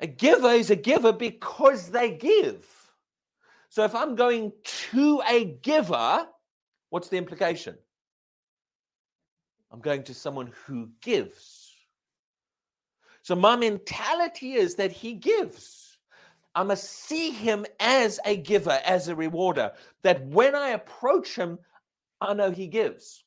[0.00, 2.77] A giver is a giver because they give.
[3.68, 4.52] So if I'm going
[4.90, 6.26] to a giver,
[6.90, 7.76] what's the implication?
[9.70, 11.74] I'm going to someone who gives.
[13.22, 15.98] So my mentality is that he gives.
[16.54, 21.58] I must see him as a giver, as a rewarder, that when I approach him,
[22.20, 23.22] I know he gives.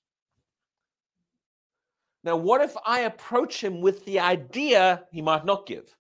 [2.23, 5.95] Now, what if I approach him with the idea he might not give?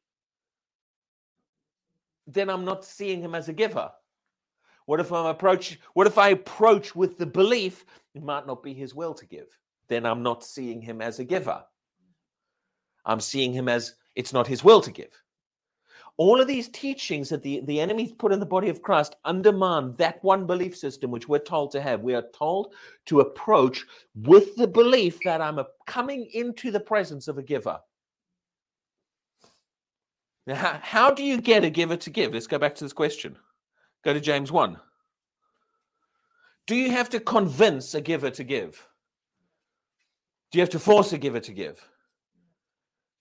[2.27, 3.91] then I'm not seeing him as a giver.
[4.91, 8.73] What if I'm approach what if I approach with the belief it might not be
[8.73, 9.47] his will to give?
[9.87, 11.63] Then I'm not seeing him as a giver.
[13.05, 15.13] I'm seeing him as it's not his will to give.
[16.17, 19.95] All of these teachings that the, the enemies put in the body of Christ undermine
[19.95, 22.01] that one belief system which we're told to have.
[22.01, 22.73] We are told
[23.05, 27.79] to approach with the belief that I'm a, coming into the presence of a giver.
[30.47, 32.33] Now, how, how do you get a giver to give?
[32.33, 33.37] Let's go back to this question.
[34.03, 34.77] Go to James 1.
[36.67, 38.87] Do you have to convince a giver to give?
[40.51, 41.75] Do you have to force a giver to give?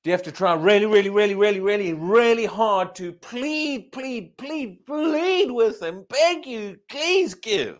[0.02, 4.36] Do you have to try really, really, really, really, really, really hard to plead, plead,
[4.38, 7.78] plead, plead with them, beg you, please give?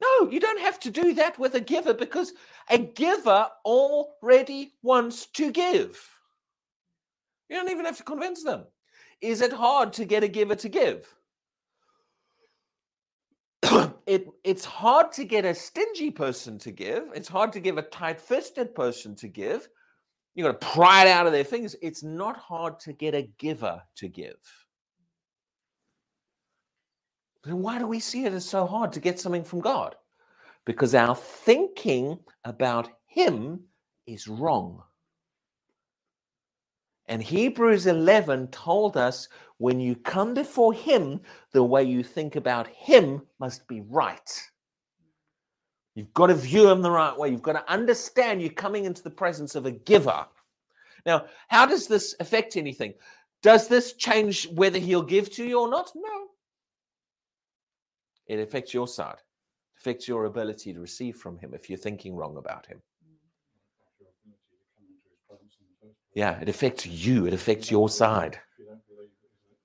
[0.00, 2.32] No, you don't have to do that with a giver because
[2.70, 6.02] a giver already wants to give.
[7.50, 8.64] You don't even have to convince them.
[9.20, 11.14] Is it hard to get a giver to give?
[14.06, 17.04] it, it's hard to get a stingy person to give.
[17.14, 19.68] It's hard to give a tight fisted person to give.
[20.34, 21.76] You've got to pry it out of their fingers.
[21.82, 24.38] It's not hard to get a giver to give.
[27.44, 29.96] Then why do we see it as so hard to get something from God?
[30.66, 33.64] Because our thinking about Him
[34.06, 34.82] is wrong.
[37.10, 41.20] And Hebrews 11 told us when you come before Him,
[41.52, 44.30] the way you think about Him must be right.
[45.96, 47.30] You've got to view Him the right way.
[47.30, 50.24] You've got to understand you're coming into the presence of a giver.
[51.04, 52.94] Now, how does this affect anything?
[53.42, 55.90] Does this change whether He'll give to you or not?
[55.96, 56.28] No.
[58.28, 62.14] It affects your side, it affects your ability to receive from Him if you're thinking
[62.14, 62.80] wrong about Him.
[66.14, 67.26] Yeah, it affects you.
[67.26, 68.38] It affects your side.
[68.54, 69.10] If you don't believe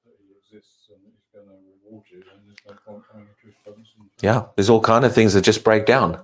[0.06, 1.56] that he exists and he's going to
[1.90, 3.90] reward you, then there's no point coming to his presence.
[4.22, 6.20] Yeah, there's all kind of things that just break down.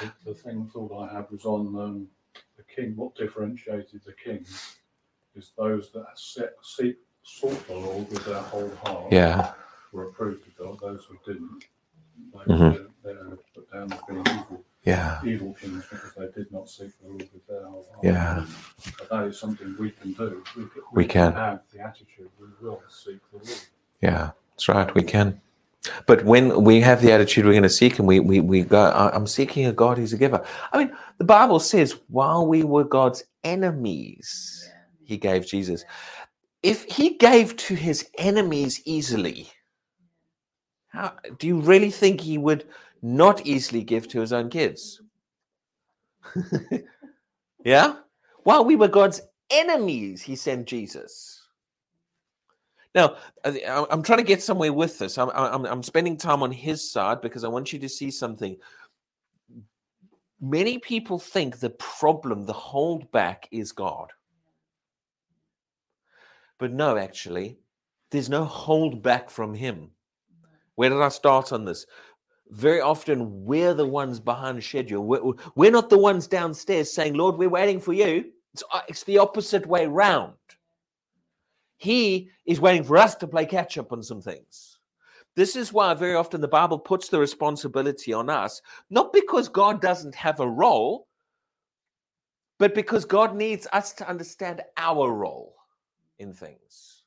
[0.00, 2.08] The, the thing thought I had was on um,
[2.56, 2.96] the king.
[2.96, 4.44] What differentiated the king
[5.36, 9.52] is those that set, seek, sought the Lord with their whole heart Yeah,
[9.92, 10.80] were approved of God.
[10.80, 11.64] Those who didn't,
[12.32, 12.72] they Mhm.
[12.72, 16.68] were they were put down as being evil, yeah, evil kings because they did not
[16.68, 18.04] seek the Lord with their whole heart.
[18.04, 18.46] Yeah.
[18.98, 20.42] But that is something we can do.
[20.56, 21.32] We, can- We can.
[21.32, 23.60] have the attitude we will seek the Lord.
[24.02, 24.30] yeah.
[24.52, 24.94] That's right.
[24.94, 25.40] We can.
[26.06, 28.90] But when we have the attitude we're going to seek, and we we we go,
[29.14, 30.44] I'm seeking a God who's a giver.
[30.72, 34.68] I mean, the Bible says, while we were God's enemies,
[35.04, 35.84] He gave Jesus.
[36.62, 39.48] If He gave to His enemies easily,
[40.88, 42.66] how do you really think He would
[43.02, 45.00] not easily give to His own kids?
[47.64, 47.96] yeah.
[48.44, 51.38] While we were God's enemies, He sent Jesus.
[52.94, 55.18] Now, I'm trying to get somewhere with this.
[55.18, 58.56] I'm, I'm, I'm spending time on his side because I want you to see something.
[60.40, 64.10] Many people think the problem, the holdback, is God.
[66.58, 67.58] But no, actually,
[68.10, 69.90] there's no holdback from him.
[70.76, 71.86] Where did I start on this?
[72.50, 75.04] Very often, we're the ones behind schedule.
[75.04, 78.32] We're, we're not the ones downstairs saying, Lord, we're waiting for you.
[78.54, 80.32] It's, uh, it's the opposite way round.
[81.76, 84.78] He is waiting for us to play catch up on some things.
[85.36, 89.80] This is why very often the Bible puts the responsibility on us, not because God
[89.80, 91.06] doesn't have a role,
[92.58, 95.54] but because God needs us to understand our role
[96.18, 97.02] in things.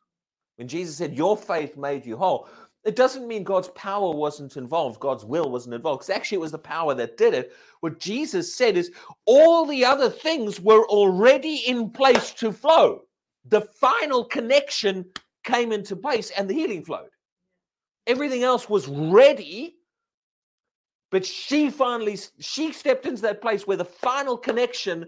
[0.56, 2.48] When Jesus said, Your faith made you whole,
[2.84, 6.52] it doesn't mean God's power wasn't involved, God's will wasn't involved, because actually it was
[6.52, 7.54] the power that did it.
[7.82, 8.92] What Jesus said is,
[9.26, 13.04] all the other things were already in place to flow
[13.46, 15.06] the final connection
[15.44, 17.10] came into place and the healing flowed.
[18.08, 19.76] Everything else was ready,
[21.10, 25.06] but she finally she stepped into that place where the final connection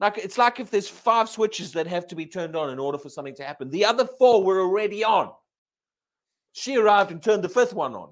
[0.00, 2.98] like it's like if there's five switches that have to be turned on in order
[2.98, 3.68] for something to happen.
[3.68, 5.32] The other four were already on.
[6.52, 8.10] She arrived and turned the fifth one on.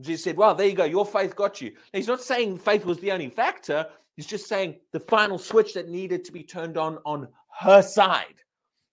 [0.00, 1.70] Jesus said, Well, there you go, your faith got you.
[1.70, 3.86] Now, he's not saying faith was the only factor.
[4.16, 7.28] He's just saying the final switch that needed to be turned on on
[7.58, 8.42] her side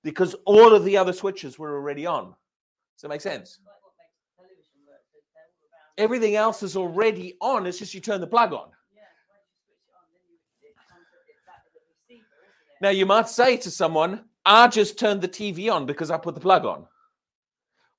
[0.03, 2.25] because all of the other switches were already on.
[2.25, 3.59] Does that make sense?
[3.65, 6.03] Like what makes television work, that they're all around.
[6.03, 7.65] Everything else is already on.
[7.65, 8.69] It's just you turn the plug on.
[8.95, 12.25] Yeah, once you switch it on, then you, it comes, it's that with the receiver,
[12.43, 12.81] isn't it?
[12.81, 16.35] Now, you might say to someone, I just turned the TV on because I put
[16.35, 16.85] the plug on.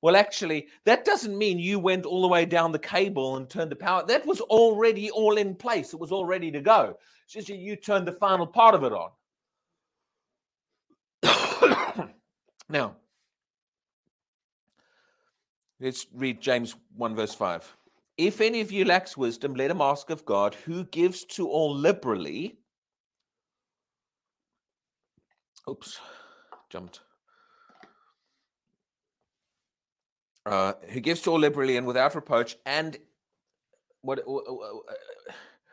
[0.00, 3.72] Well, actually, that doesn't mean you went all the way down the cable and turned
[3.72, 4.04] the power.
[4.06, 5.92] That was already all in place.
[5.92, 6.96] It was all ready to go.
[7.24, 9.10] It's just you turned the final part of it on.
[12.70, 12.96] Now,
[15.80, 17.76] let's read James 1, verse 5.
[18.18, 21.74] If any of you lacks wisdom, let him ask of God, who gives to all
[21.74, 22.58] liberally.
[25.68, 25.98] Oops,
[26.68, 27.00] jumped.
[30.48, 32.56] Uh, who gives to all liberally and without reproach.
[32.64, 32.96] And
[34.00, 34.20] what?
[34.26, 34.94] wh- wh- uh,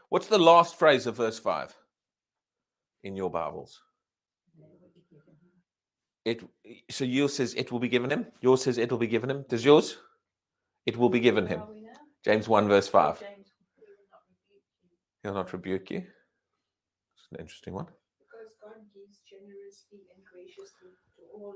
[0.10, 1.74] What's the last phrase of verse five
[3.04, 3.82] in your Bibles?
[6.26, 6.44] It.
[6.90, 8.26] So yours says it will be given him.
[8.42, 9.46] Yours says it will be given him.
[9.48, 9.98] Does yours?
[10.86, 11.62] It will be given him.
[12.24, 13.24] James one verse five.
[15.24, 16.00] He'll not rebuke you.
[16.00, 17.86] It's an interesting one.
[17.86, 21.54] Because God gives generously and graciously to all.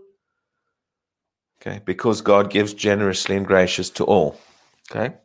[1.62, 4.40] Okay, because God gives generously and gracious to all.
[4.90, 5.16] Okay.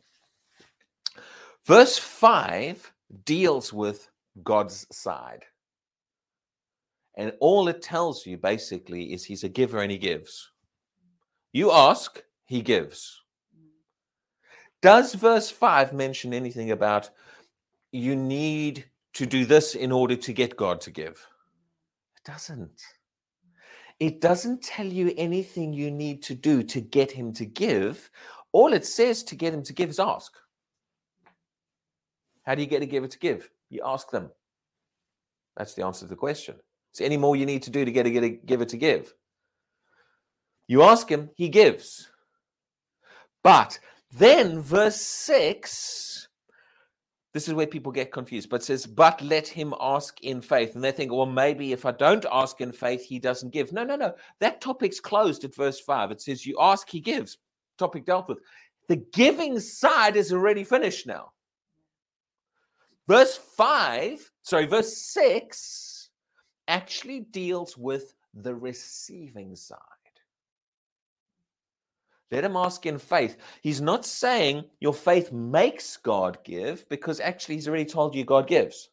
[1.65, 2.91] Verse 5
[3.23, 4.09] deals with
[4.43, 5.45] God's side.
[7.15, 10.51] And all it tells you basically is he's a giver and he gives.
[11.53, 13.21] You ask, he gives.
[14.81, 17.09] Does verse 5 mention anything about
[17.91, 21.25] you need to do this in order to get God to give?
[22.17, 22.81] It doesn't.
[23.99, 28.09] It doesn't tell you anything you need to do to get him to give.
[28.51, 30.33] All it says to get him to give is ask.
[32.43, 33.49] How do you get a giver to give?
[33.69, 34.29] You ask them.
[35.57, 36.55] That's the answer to the question.
[36.93, 39.13] Is any more you need to do to get a, get a giver to give?
[40.67, 42.09] You ask him, he gives.
[43.43, 43.79] But
[44.11, 46.14] then, verse 6,
[47.35, 50.73] this is where people get confused, but says, But let him ask in faith.
[50.73, 53.73] And they think, Well, maybe if I don't ask in faith, he doesn't give.
[53.73, 54.13] No, no, no.
[54.39, 56.11] That topic's closed at verse 5.
[56.11, 57.37] It says, You ask, he gives.
[57.77, 58.39] Topic dealt with.
[58.87, 61.33] The giving side is already finished now.
[63.05, 66.09] Verse 5, sorry, verse 6
[66.69, 69.77] actually deals with the receiving side.
[72.31, 73.37] Let him ask in faith.
[73.61, 78.47] He's not saying your faith makes God give, because actually, he's already told you God
[78.47, 78.89] gives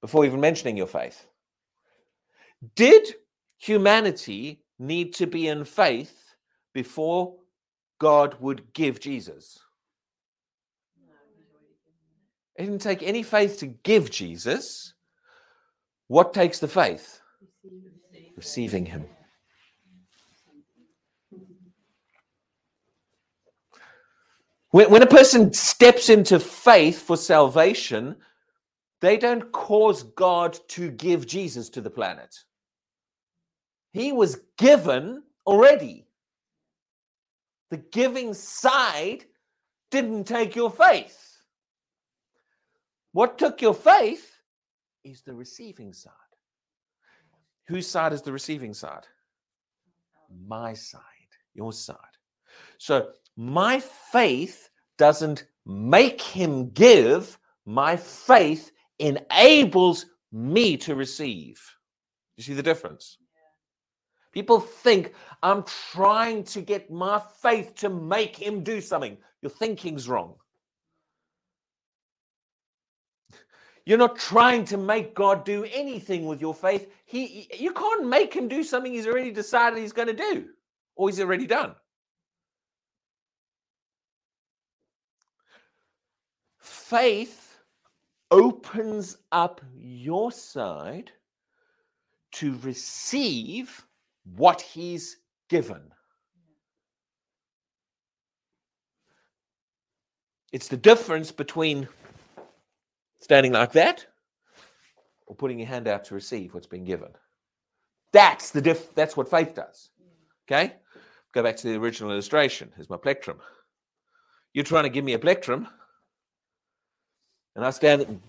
[0.00, 1.26] before even mentioning your faith.
[2.74, 3.14] Did
[3.58, 6.34] humanity need to be in faith
[6.74, 7.36] before
[7.98, 9.58] God would give Jesus?
[11.06, 12.00] No, he's already given
[12.56, 14.94] It didn't take any faith to give Jesus.
[16.08, 17.20] What takes the faith?
[18.36, 19.06] Receiving him.
[24.70, 28.16] When, when a person steps into faith for salvation,
[29.00, 32.36] they don't cause God to give Jesus to the planet.
[33.92, 36.06] He was given already.
[37.70, 39.24] The giving side
[39.90, 41.42] didn't take your faith.
[43.12, 44.36] What took your faith
[45.02, 46.12] is the receiving side.
[47.66, 49.06] Whose side is the receiving side?
[50.46, 51.00] My side,
[51.54, 51.96] your side.
[52.78, 53.10] So
[53.40, 54.68] my faith
[54.98, 61.58] doesn't make him give, my faith enables me to receive.
[62.36, 63.16] You see the difference?
[64.32, 69.16] People think I'm trying to get my faith to make him do something.
[69.40, 70.34] Your thinking's wrong.
[73.86, 76.92] You're not trying to make God do anything with your faith.
[77.06, 80.50] He you can't make him do something he's already decided he's going to do
[80.94, 81.74] or he's already done.
[86.90, 87.56] Faith
[88.32, 91.12] opens up your side
[92.32, 93.86] to receive
[94.24, 95.18] what he's
[95.48, 95.82] given.
[100.50, 101.86] It's the difference between
[103.20, 104.04] standing like that
[105.28, 107.10] or putting your hand out to receive what's been given.
[108.12, 109.90] That's the diff that's what faith does.
[110.50, 110.74] Okay?
[111.32, 112.72] Go back to the original illustration.
[112.74, 113.38] Here's my plectrum.
[114.54, 115.68] You're trying to give me a plectrum,
[117.56, 118.20] and I stand.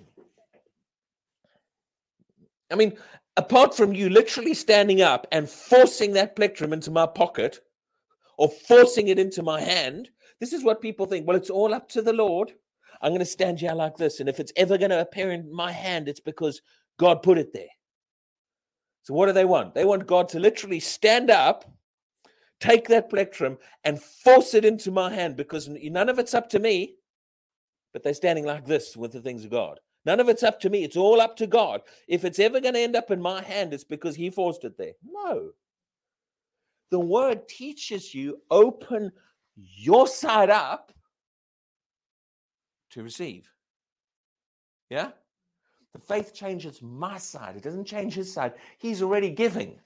[2.71, 2.97] I mean,
[3.37, 7.59] apart from you literally standing up and forcing that plectrum into my pocket
[8.37, 10.09] or forcing it into my hand,
[10.39, 11.27] this is what people think.
[11.27, 12.51] Well, it's all up to the Lord.
[13.01, 14.19] I'm going to stand here like this.
[14.19, 16.61] And if it's ever going to appear in my hand, it's because
[16.97, 17.65] God put it there.
[19.03, 19.73] So, what do they want?
[19.73, 21.65] They want God to literally stand up,
[22.59, 26.59] take that plectrum, and force it into my hand because none of it's up to
[26.59, 26.95] me,
[27.93, 29.79] but they're standing like this with the things of God.
[30.05, 30.83] None of it's up to me.
[30.83, 31.81] It's all up to God.
[32.07, 34.77] If it's ever going to end up in my hand, it's because He forced it
[34.77, 34.93] there.
[35.03, 35.51] No.
[36.89, 39.11] The word teaches you open
[39.55, 40.91] your side up
[42.91, 43.49] to receive.
[44.89, 45.11] Yeah?
[45.93, 47.55] The faith changes my side.
[47.55, 48.53] It doesn't change his side.
[48.77, 49.79] He's already giving.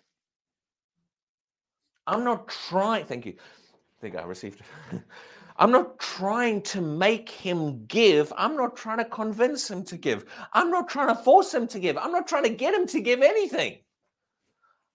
[2.08, 3.06] I'm not trying.
[3.06, 3.34] Thank you.
[3.38, 5.02] I think I received it.
[5.58, 8.34] I'm not trying to make him give.
[8.38, 10.26] I'm not trying to convince him to give.
[10.52, 11.98] I'm not trying to force him to give.
[11.98, 13.78] I'm not trying to get him to give anything.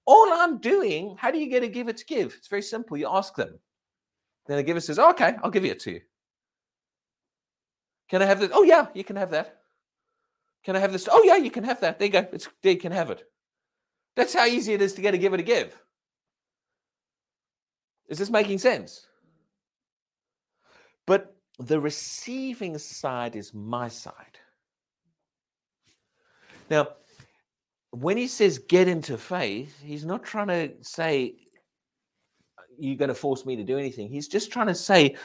[0.04, 2.34] All I'm doing, how do you get a giver to give?
[2.36, 2.96] It's very simple.
[2.96, 3.58] You ask them.
[4.46, 6.00] Then the giver says, oh, okay, I'll give it to you.
[8.10, 8.50] Can I have this?
[8.52, 9.58] Oh, yeah, you can have that.
[10.64, 11.08] Can I have this?
[11.10, 11.98] Oh, yeah, you can have that.
[11.98, 12.26] There you go.
[12.32, 13.22] It's, there you can have it.
[14.16, 15.80] That's how easy it is to get a giver to give.
[18.08, 19.06] Is this making sense?
[21.10, 24.38] But the receiving side is my side.
[26.70, 26.86] Now,
[27.90, 31.34] when he says get into faith, he's not trying to say
[32.78, 34.08] you're going to force me to do anything.
[34.08, 35.16] He's just trying to say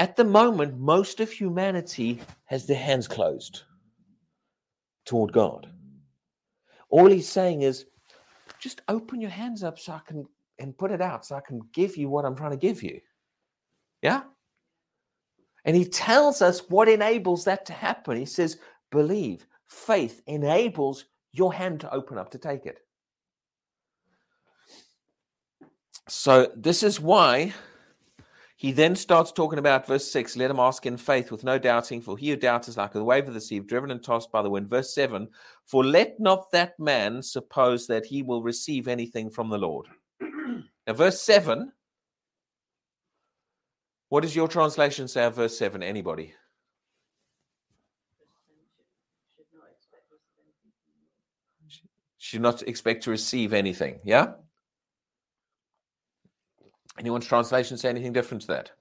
[0.00, 3.62] at the moment, most of humanity has their hands closed
[5.04, 5.70] toward God.
[6.88, 7.86] All he's saying is
[8.58, 10.26] just open your hands up so I can
[10.58, 13.00] and put it out so I can give you what I'm trying to give you.
[14.02, 14.22] Yeah?
[15.64, 18.16] And he tells us what enables that to happen.
[18.16, 18.58] He says,
[18.90, 22.78] believe, faith enables your hand to open up to take it.
[26.08, 27.54] So, this is why
[28.62, 32.00] he then starts talking about verse 6 let him ask in faith with no doubting,
[32.00, 34.40] for he who doubts is like a wave of the sea, driven and tossed by
[34.40, 34.68] the wind.
[34.68, 35.28] Verse 7
[35.66, 39.86] For let not that man suppose that he will receive anything from the Lord.
[40.20, 41.72] now, verse 7
[44.12, 45.82] what does your translation say verse 7?
[45.82, 46.34] Anybody?
[52.18, 54.00] Should not expect to receive anything.
[54.04, 54.32] Yeah?
[56.98, 58.72] Anyone's translation say anything different to that?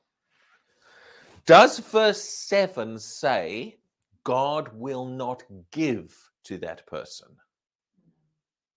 [1.46, 3.78] Does verse 7 say
[4.26, 6.14] God will not give
[6.44, 7.30] to that person?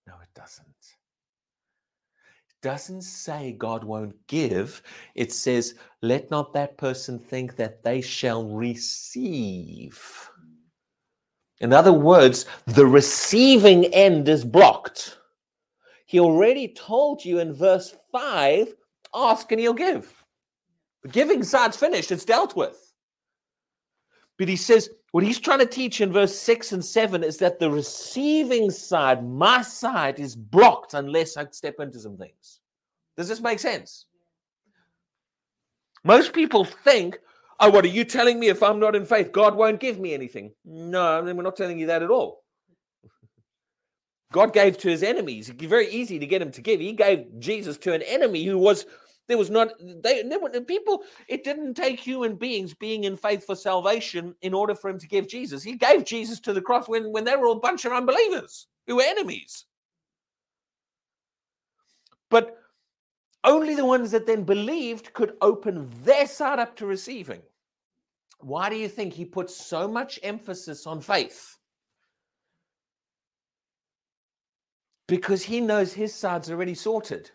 [0.07, 0.94] No, it doesn't.
[2.65, 4.81] Doesn't say God won't give.
[5.15, 10.01] It says, let not that person think that they shall receive.
[11.61, 15.19] In other words, the receiving end is blocked.
[16.07, 18.75] He already told you in verse 5
[19.15, 20.25] ask and he'll give.
[21.03, 22.94] The giving side's finished, it's dealt with.
[24.39, 27.61] But he says, what he's trying to teach in verse 6 and 7 is that
[27.61, 32.61] the receiving side, my side, is blocked unless I step into some things.
[33.17, 34.07] Does this make sense?
[36.03, 37.19] Most people think,
[37.61, 40.15] oh, what are you telling me if I'm not in faith, God won't give me
[40.15, 40.53] anything?
[40.65, 42.43] No, we're not telling you that at all.
[44.33, 45.49] God gave to his enemies.
[45.49, 46.81] It's very easy to get him to give.
[46.81, 48.85] He gave Jesus to an enemy who was
[49.27, 49.73] there was not
[50.03, 50.23] they,
[50.67, 51.03] people.
[51.29, 55.09] It didn't take human beings being in faith for salvation in order for him to
[55.09, 55.63] give Jesus.
[55.63, 58.97] He gave Jesus to the cross when when they were a bunch of unbelievers who
[58.97, 59.65] were enemies.
[62.31, 62.59] But
[63.45, 67.43] only the ones that then believed could open their side up to receiving.
[68.41, 71.57] Why do you think he puts so much emphasis on faith?
[75.07, 77.31] Because he knows his side's already sorted.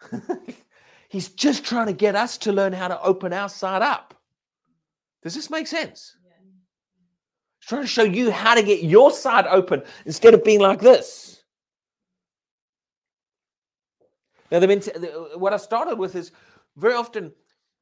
[1.08, 4.14] He's just trying to get us to learn how to open our side up.
[5.22, 6.16] Does this make sense?
[7.60, 10.80] He's trying to show you how to get your side open instead of being like
[10.80, 11.42] this.
[14.50, 16.32] Now, the, what I started with is
[16.76, 17.32] very often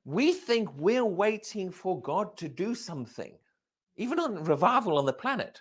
[0.05, 3.37] we think we're waiting for God to do something,
[3.97, 5.61] even on revival on the planet.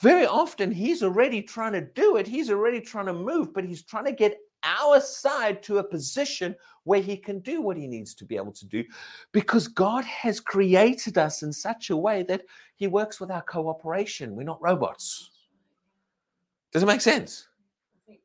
[0.00, 3.84] Very often, He's already trying to do it, He's already trying to move, but He's
[3.84, 6.54] trying to get our side to a position
[6.84, 8.84] where he can do what he needs to be able to do
[9.32, 12.42] because God has created us in such a way that
[12.76, 14.34] he works with our cooperation.
[14.34, 15.30] We're not robots.
[16.72, 17.48] Does it make sense?
[17.96, 18.20] I think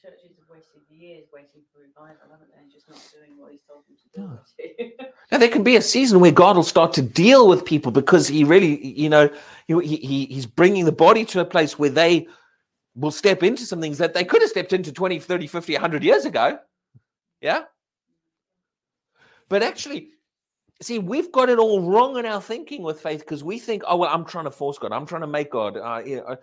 [0.00, 2.60] churches have wasted years waiting for revival, haven't they?
[2.60, 4.92] And just not doing what he's told them to do.
[5.32, 8.28] Now, there can be a season where God will start to deal with people because
[8.28, 9.28] he really, you know,
[9.66, 12.28] he, he, he's bringing the body to a place where they
[12.96, 16.02] will step into some things that they could have stepped into 20, 30, 50, 100
[16.02, 16.58] years ago.
[17.40, 17.64] Yeah.
[19.48, 20.08] But actually,
[20.80, 23.98] see, we've got it all wrong in our thinking with faith because we think, oh,
[23.98, 24.92] well, I'm trying to force God.
[24.92, 25.76] I'm trying to make God.
[25.76, 26.36] Uh, you know.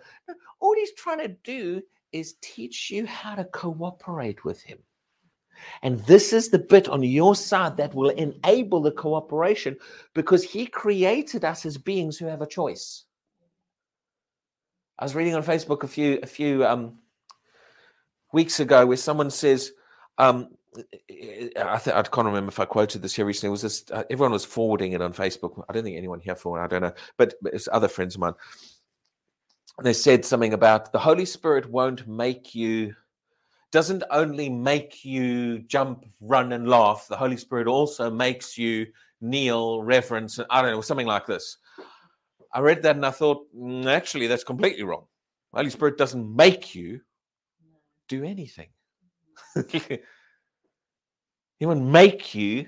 [0.60, 1.82] All he's trying to do
[2.12, 4.78] is teach you how to cooperate with him.
[5.82, 9.76] And this is the bit on your side that will enable the cooperation
[10.14, 13.04] because he created us as beings who have a choice.
[14.98, 16.98] I was reading on Facebook a few a few um,
[18.32, 19.72] weeks ago where someone says,
[20.18, 23.48] um, I, th- I can't remember if I quoted this here recently.
[23.48, 25.64] It was this uh, everyone was forwarding it on Facebook.
[25.68, 28.34] I don't think anyone here for I don't know, but, it's other friends of mine.
[29.82, 32.94] They said something about the Holy Spirit won't make you
[33.74, 38.86] doesn't only make you jump, run, and laugh, the Holy Spirit also makes you
[39.20, 41.56] kneel, reverence, I don't know, something like this.
[42.54, 45.06] I read that and I thought, "Mm, actually, that's completely wrong.
[45.52, 47.00] Holy Spirit doesn't make you
[48.08, 48.68] do anything.
[49.68, 50.00] he
[51.60, 52.66] won't make you.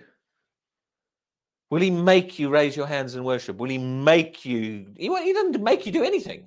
[1.71, 3.57] Will he make you raise your hands in worship?
[3.57, 4.87] Will he make you?
[4.97, 6.47] He, he doesn't make you do anything.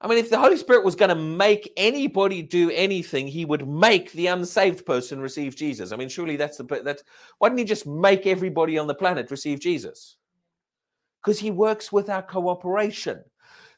[0.00, 3.68] I mean, if the Holy Spirit was going to make anybody do anything, he would
[3.68, 5.92] make the unsaved person receive Jesus.
[5.92, 7.04] I mean, surely that's the that's
[7.38, 10.16] why didn't he just make everybody on the planet receive Jesus?
[11.22, 13.22] Because he works with our cooperation.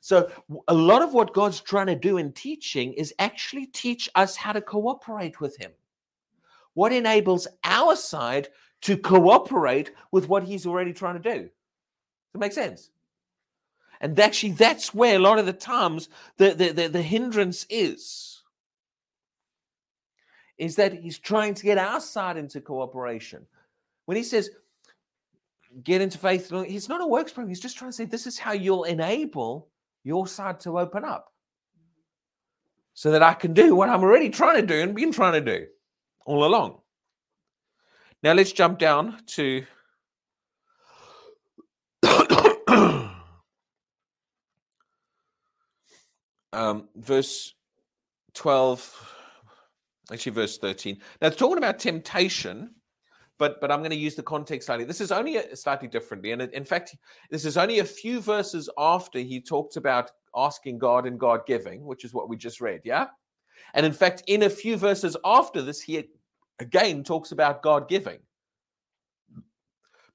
[0.00, 0.30] So
[0.68, 4.52] a lot of what God's trying to do in teaching is actually teach us how
[4.52, 5.72] to cooperate with him.
[6.74, 8.48] What enables our side
[8.82, 11.40] to cooperate with what he's already trying to do?
[11.40, 11.50] Does
[12.34, 12.90] that make sense?
[14.00, 18.42] And actually, that's where a lot of the times the, the, the, the hindrance is.
[20.58, 23.46] Is that he's trying to get our side into cooperation.
[24.04, 24.50] When he says,
[25.82, 27.48] get into faith, he's not a works program.
[27.48, 29.68] He's just trying to say, this is how you'll enable
[30.02, 31.32] your side to open up.
[32.94, 35.40] So that I can do what I'm already trying to do and been trying to
[35.40, 35.66] do
[36.24, 36.78] all along.
[38.22, 39.64] Now let's jump down to
[46.52, 47.54] um, verse
[48.34, 49.14] 12,
[50.12, 50.98] actually, verse 13.
[51.20, 52.74] Now, it's talking about temptation,
[53.38, 54.84] but but I'm going to use the context slightly.
[54.84, 56.32] This is only a, slightly differently.
[56.32, 56.96] And in fact,
[57.30, 61.84] this is only a few verses after he talked about asking God and God giving,
[61.84, 62.80] which is what we just read.
[62.84, 63.06] Yeah.
[63.74, 66.04] And in fact, in a few verses after this, he
[66.60, 68.20] again talks about God giving.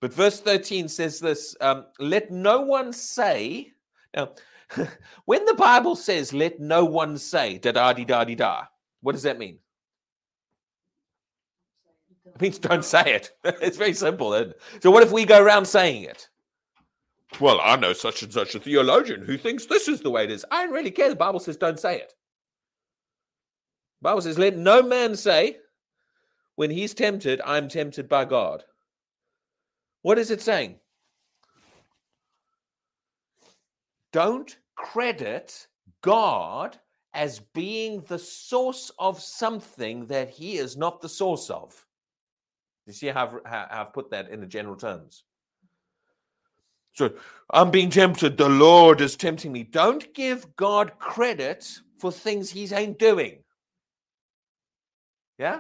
[0.01, 3.73] But verse 13 says this um, let no one say,
[4.15, 4.31] now,
[5.25, 8.63] when the Bible says, let no one say, da da di da di da,
[9.01, 9.59] what does that mean?
[12.35, 13.31] It means don't say it.
[13.43, 14.33] it's very simple.
[14.33, 14.55] Isn't?
[14.81, 16.29] So, what if we go around saying it?
[17.39, 20.31] Well, I know such and such a theologian who thinks this is the way it
[20.31, 20.45] is.
[20.51, 21.09] I don't really care.
[21.09, 22.13] The Bible says don't say it.
[24.01, 25.57] The Bible says, let no man say,
[26.55, 28.63] when he's tempted, I'm tempted by God.
[30.01, 30.75] What is it saying?
[34.11, 35.67] Don't credit
[36.01, 36.77] God
[37.13, 41.85] as being the source of something that he is not the source of.
[42.85, 45.23] You see how I've, how I've put that in the general terms?
[46.93, 47.11] So
[47.51, 48.37] I'm being tempted.
[48.37, 49.63] The Lord is tempting me.
[49.63, 51.67] Don't give God credit
[51.97, 53.39] for things he ain't doing.
[55.37, 55.59] Yeah?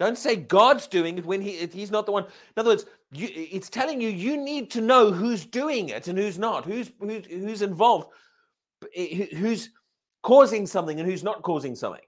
[0.00, 2.24] Don't say God's doing it when he he's not the one.
[2.24, 6.18] In other words, you, it's telling you you need to know who's doing it and
[6.18, 8.08] who's not, who's who's, who's involved,
[8.94, 9.70] who's
[10.22, 12.02] causing something and who's not causing something.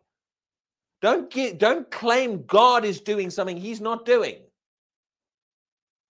[1.06, 4.38] Don't get don't claim God is doing something he's not doing.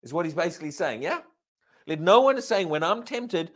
[0.03, 1.21] Is what he's basically saying, yeah?
[1.87, 3.53] Let no one is saying when I'm tempted,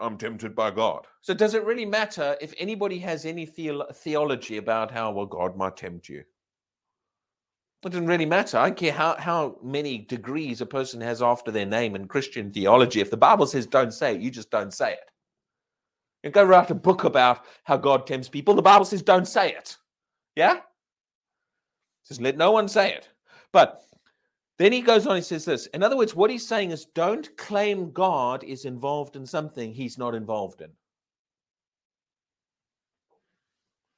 [0.00, 1.06] I'm tempted by God.
[1.20, 5.58] So does it really matter if anybody has any theolo- theology about how well God
[5.58, 6.20] might tempt you?
[7.84, 8.56] It doesn't really matter.
[8.56, 12.50] I don't care how, how many degrees a person has after their name in Christian
[12.50, 13.02] theology.
[13.02, 15.09] If the Bible says don't say it, you just don't say it.
[16.22, 18.54] You go write a book about how God tempts people.
[18.54, 19.76] The Bible says don't say it.
[20.36, 20.56] Yeah?
[20.56, 20.62] It
[22.04, 23.08] says let no one say it.
[23.52, 23.82] But
[24.58, 25.66] then he goes on, he says this.
[25.68, 29.96] In other words, what he's saying is don't claim God is involved in something he's
[29.96, 30.70] not involved in.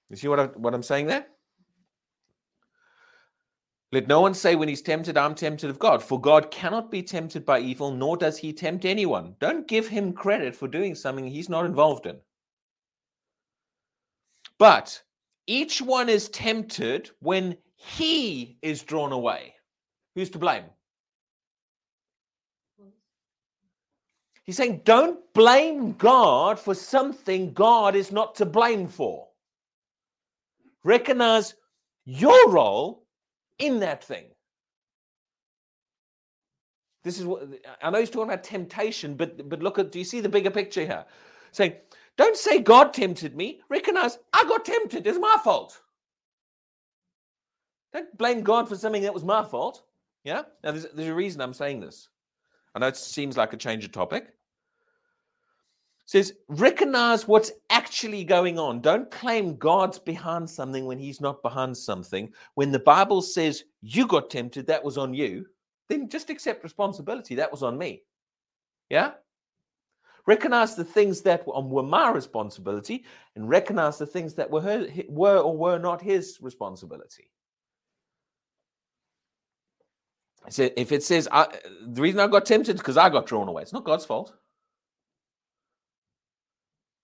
[0.08, 1.26] You see what, I, what I'm saying there?
[3.93, 7.03] Let no one say when he's tempted, I'm tempted of God, for God cannot be
[7.03, 9.36] tempted by evil, nor does he tempt anyone.
[9.38, 12.16] Don't give him credit for doing something he's not involved in.
[14.59, 15.03] But
[15.47, 19.55] each one is tempted when he is drawn away.
[20.14, 20.64] Who's to blame?
[24.45, 29.28] He's saying, don't blame God for something God is not to blame for.
[30.82, 31.55] Recognize
[32.05, 33.01] your role
[33.62, 34.24] in that thing.
[37.04, 37.48] This is what
[37.82, 40.50] I know he's talking about temptation, but but look at do you see the bigger
[40.50, 41.04] picture here?
[41.52, 41.74] Saying,
[42.16, 43.60] don't say God tempted me.
[43.68, 45.06] Recognize I got tempted.
[45.06, 45.80] It's my fault.
[47.92, 49.82] Don't blame God for something that was my fault.
[50.24, 50.42] Yeah?
[50.62, 52.08] Now, there's, there's a reason I'm saying this.
[52.74, 54.28] I know it seems like a change of topic.
[56.12, 58.82] Says, recognize what's actually going on.
[58.82, 62.30] Don't claim God's behind something when he's not behind something.
[62.52, 65.46] When the Bible says you got tempted, that was on you,
[65.88, 67.34] then just accept responsibility.
[67.36, 68.02] That was on me.
[68.90, 69.12] Yeah?
[70.26, 74.60] recognize the things that were um, were my responsibility, and recognize the things that were
[74.60, 77.30] her, were or were not his responsibility.
[80.50, 81.48] So if it says I,
[81.86, 84.34] the reason I got tempted because I got drawn away, it's not God's fault.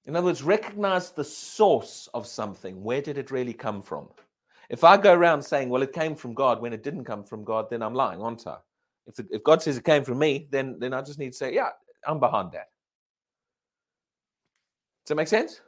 [0.09, 2.83] In other words, recognize the source of something.
[2.83, 4.09] Where did it really come from?
[4.71, 7.45] If I go around saying, well, it came from God when it didn't come from
[7.45, 8.57] God, then I'm lying, aren't I?
[9.07, 11.55] If, if God says it came from me, then, then I just need to say,
[11.55, 11.69] yeah,
[12.07, 12.69] I'm behind that.
[15.05, 15.61] Does that make sense?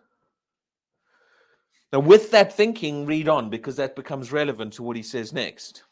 [1.93, 5.85] Now, with that thinking, read on because that becomes relevant to what he says next.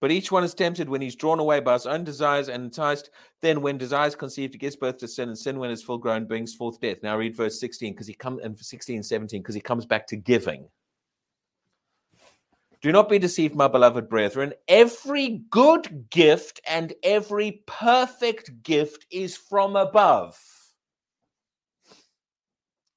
[0.00, 3.10] But each one is tempted when he's drawn away by his own desires and enticed.
[3.42, 5.98] Then, when desire is conceived, it gives birth to sin, and sin, when it's full
[5.98, 7.02] grown, brings forth death.
[7.02, 10.16] Now, read verse 16 because he comes and 16, 17 because he comes back to
[10.16, 10.68] giving.
[12.80, 14.54] Do not be deceived, my beloved brethren.
[14.66, 20.38] Every good gift and every perfect gift is from above.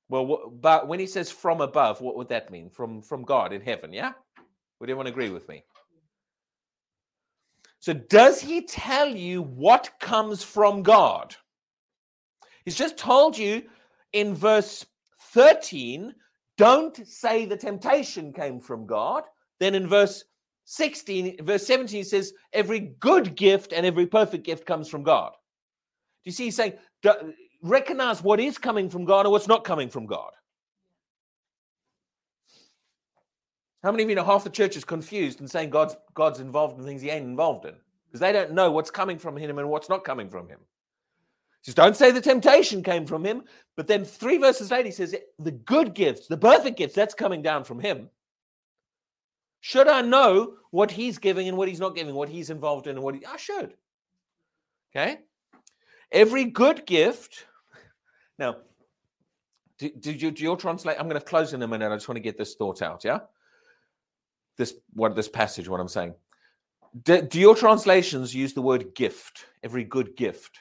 [0.07, 2.69] Well, but when he says from above, what would that mean?
[2.69, 4.13] From from God in heaven, yeah?
[4.79, 5.63] Would anyone agree with me?
[7.83, 11.35] So, does he tell you what comes from God?
[12.63, 13.63] He's just told you
[14.13, 14.85] in verse
[15.33, 16.15] 13
[16.57, 19.23] don't say the temptation came from God.
[19.59, 20.23] Then in verse
[20.63, 25.33] 16, verse 17, he says, every good gift and every perfect gift comes from God.
[26.23, 26.45] Do you see?
[26.45, 26.75] He's saying,
[27.61, 30.31] recognize what is coming from God and what's not coming from God.
[33.83, 36.79] How many of you know half the church is confused and saying God's God's involved
[36.79, 37.75] in things he ain't involved in?
[38.07, 40.59] Because they don't know what's coming from him and what's not coming from him.
[41.65, 43.43] Just don't say the temptation came from him,
[43.75, 47.41] but then three verses later he says the good gifts, the perfect gifts, that's coming
[47.41, 48.09] down from him.
[49.61, 52.95] Should I know what he's giving and what he's not giving, what he's involved in
[52.95, 53.73] and what he I should.
[54.93, 55.19] Okay?
[56.11, 57.45] Every good gift.
[58.39, 58.55] Now,
[59.77, 60.97] do, you do your translate?
[60.99, 61.91] I'm going to close in a minute.
[61.91, 63.03] I just want to get this thought out.
[63.03, 63.19] Yeah
[64.57, 66.13] this what this passage what i'm saying.
[67.03, 70.59] Do, do, your translations use the word gift every good gift?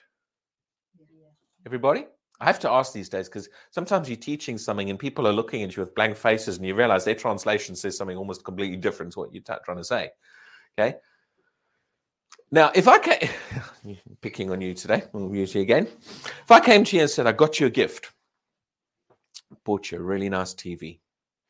[1.67, 2.07] Everybody?
[2.41, 5.63] I have to ask these days because sometimes you're teaching something and people are looking
[5.63, 9.13] at you with blank faces and you realize their translation says something almost completely different
[9.13, 10.11] to what you're trying to say
[10.77, 10.97] okay?
[12.51, 13.29] Now if i came
[14.21, 15.87] picking on you today we'll use you again.
[15.87, 18.11] If i came to you and said i got you a gift
[19.65, 20.99] bought you a really nice tv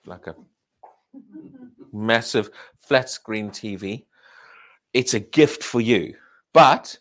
[0.05, 0.35] like a
[1.93, 4.05] massive flat screen TV.
[4.93, 6.15] It's a gift for you,
[6.53, 6.99] but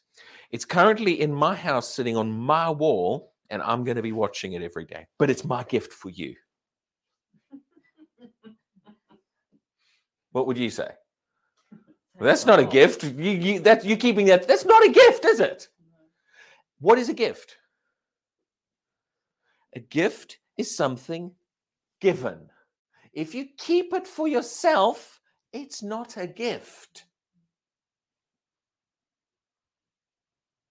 [0.51, 4.53] it's currently in my house sitting on my wall, and I'm going to be watching
[4.53, 5.07] it every day.
[5.17, 6.35] But it's my gift for you.
[10.31, 10.89] What would you say?
[11.71, 13.03] Well, that's not a gift.
[13.03, 14.47] You, you that you keeping that.
[14.47, 15.67] That's not a gift, is it?
[16.79, 17.57] What is a gift?
[19.75, 21.31] A gift is something
[21.99, 22.50] given.
[23.13, 25.19] If you keep it for yourself,
[25.51, 27.05] it's not a gift.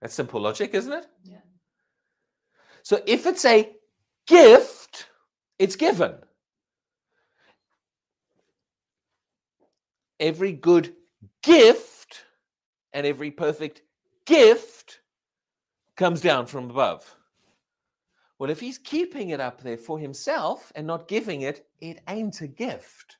[0.00, 1.06] That's simple logic, isn't it?
[1.22, 1.40] Yeah.
[2.82, 3.70] So if it's a
[4.26, 5.06] gift,
[5.58, 6.14] it's given.
[10.18, 10.94] Every good
[11.42, 12.24] gift
[12.92, 13.82] and every perfect
[14.26, 15.00] gift
[15.96, 17.14] comes down from above.
[18.40, 22.40] Well, if he's keeping it up there for himself and not giving it, it ain't
[22.40, 23.18] a gift.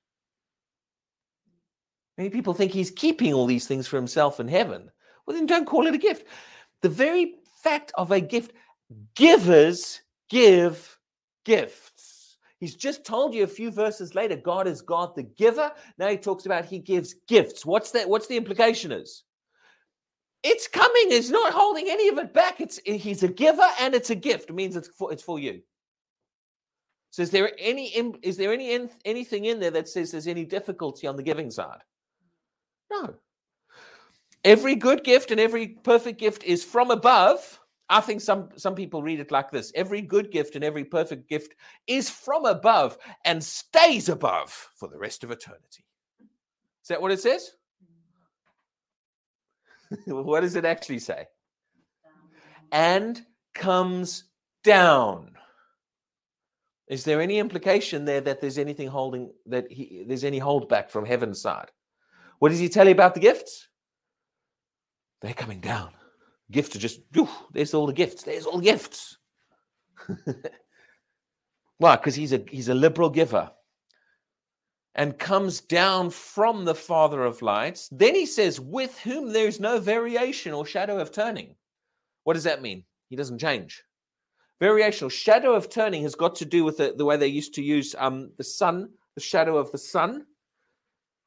[2.16, 4.90] Many people think he's keeping all these things for himself in heaven.
[5.26, 6.26] Well, then don't call it a gift.
[6.80, 8.52] The very fact of a gift,
[9.14, 10.00] givers
[10.30, 10.98] give
[11.44, 12.38] gifts.
[12.58, 15.70] He's just told you a few verses later, God is God the giver.
[15.98, 17.66] Now he talks about he gives gifts.
[17.66, 18.08] What's that?
[18.08, 19.24] What's the implication is?
[20.42, 21.10] It's coming.
[21.10, 22.60] He's not holding any of it back.
[22.60, 24.50] It's eh, he's a giver and it's a gift.
[24.50, 25.60] It means it's for it's for you.
[27.10, 27.88] So is there any
[28.22, 31.82] is there any anything in there that says there's any difficulty on the giving side?
[32.90, 33.14] No.
[34.44, 37.60] Every good gift and every perfect gift is from above.
[37.90, 39.72] I think some some people read it like this.
[39.74, 41.54] Every good gift and every perfect gift
[41.86, 45.84] is from above and stays above for the rest of eternity.
[46.20, 47.50] Is that what it says?
[50.06, 51.26] what does it actually say?
[52.72, 53.20] And
[53.54, 54.24] comes
[54.62, 55.32] down.
[56.88, 61.04] Is there any implication there that there's anything holding that he, there's any holdback from
[61.04, 61.70] heaven's side?
[62.38, 63.68] What does he tell you about the gifts?
[65.20, 65.90] They're coming down.
[66.50, 68.22] Gifts are just, whew, there's all the gifts.
[68.24, 69.18] There's all the gifts.
[71.78, 71.96] Why?
[71.96, 73.50] Because he's a he's a liberal giver
[74.94, 77.88] and comes down from the Father of lights.
[77.92, 81.54] Then he says, with whom there is no variation or shadow of turning.
[82.24, 82.84] What does that mean?
[83.08, 83.82] He doesn't change.
[84.60, 85.10] Variational.
[85.10, 87.94] Shadow of turning has got to do with the, the way they used to use
[87.98, 90.26] um, the sun, the shadow of the sun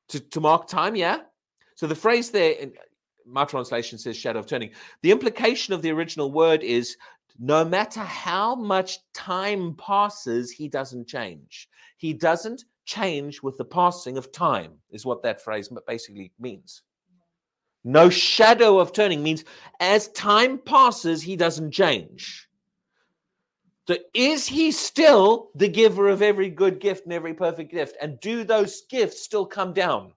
[0.09, 0.95] to, to mark time.
[0.95, 1.19] Yeah.
[1.75, 2.73] So the phrase there, in
[3.25, 4.71] my translation says shadow of turning.
[5.01, 6.97] The implication of the original word is
[7.39, 11.67] no matter how much time passes, he doesn't change.
[11.97, 16.81] He doesn't change with the passing of time, is what that phrase basically means.
[17.83, 19.43] No shadow of turning means
[19.79, 22.47] as time passes, he doesn't change.
[23.87, 27.97] So is he still the giver of every good gift and every perfect gift?
[28.01, 30.13] And do those gifts still come down?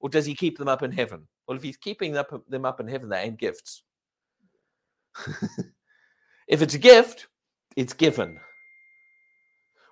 [0.00, 1.26] Or does he keep them up in heaven?
[1.46, 3.82] Well, if he's keeping them up, in heaven, they ain't gifts.
[6.48, 7.28] if it's a gift,
[7.76, 8.40] it's given.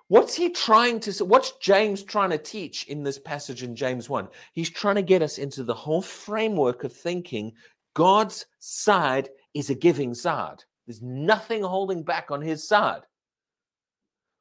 [0.09, 4.29] What's he trying to what's James trying to teach in this passage in James 1?
[4.53, 7.53] He's trying to get us into the whole framework of thinking
[7.93, 10.63] God's side is a giving side.
[10.85, 13.01] There's nothing holding back on his side.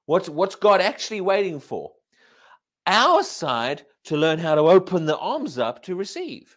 [0.05, 1.93] What's, what's God actually waiting for?
[2.87, 6.57] Our side to learn how to open the arms up to receive.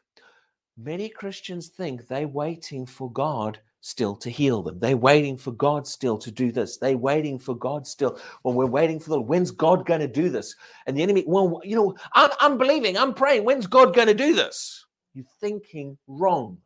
[0.78, 4.80] Many Christians think they're waiting for God still to heal them.
[4.80, 6.78] They're waiting for God still to do this.
[6.78, 8.20] They're waiting for God still.
[8.44, 10.56] Well, we're waiting for the when's God going to do this?
[10.86, 13.46] And the enemy, well, you know, I'm, I'm believing, I'm praying.
[13.46, 14.86] When's God going to do this?
[15.14, 16.58] You're thinking wrong.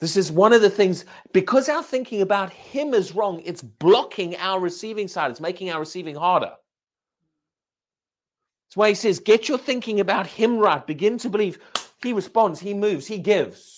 [0.00, 4.36] This is one of the things, because our thinking about Him is wrong, it's blocking
[4.36, 6.52] our receiving side, it's making our receiving harder.
[8.66, 10.84] That's why He says, get your thinking about Him right.
[10.86, 11.58] Begin to believe
[12.02, 13.73] He responds, He moves, He gives.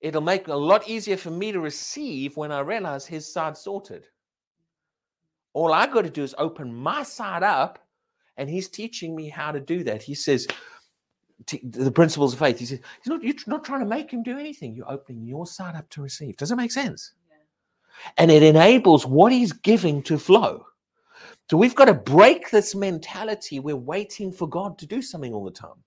[0.00, 3.56] It'll make it a lot easier for me to receive when I realize His side
[3.56, 4.06] sorted.
[5.52, 7.78] All I got to do is open my side up,
[8.36, 10.02] and He's teaching me how to do that.
[10.02, 10.46] He says,
[11.62, 12.58] the principles of faith.
[12.58, 14.74] He says, he's not, you're not trying to make him do anything.
[14.74, 16.36] You're opening your side up to receive.
[16.36, 17.12] Does that make sense?
[17.28, 18.10] Yeah.
[18.18, 20.66] And it enables what he's giving to flow.
[21.50, 23.58] So we've got to break this mentality.
[23.58, 25.82] We're waiting for God to do something all the time.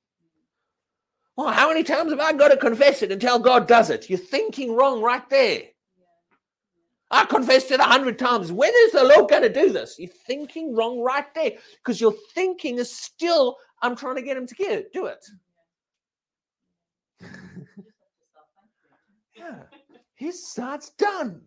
[1.36, 4.09] Well, how many times have I got to confess it until God does it?
[4.09, 5.63] You're thinking wrong right there.
[7.09, 8.51] I confessed it a hundred times.
[8.51, 9.97] When is the Lord going to do this?
[9.99, 14.47] You're thinking wrong right there because your thinking is still, I'm trying to get him
[14.47, 15.25] to get it, do it.
[19.36, 19.59] yeah,
[20.15, 21.41] his side's done.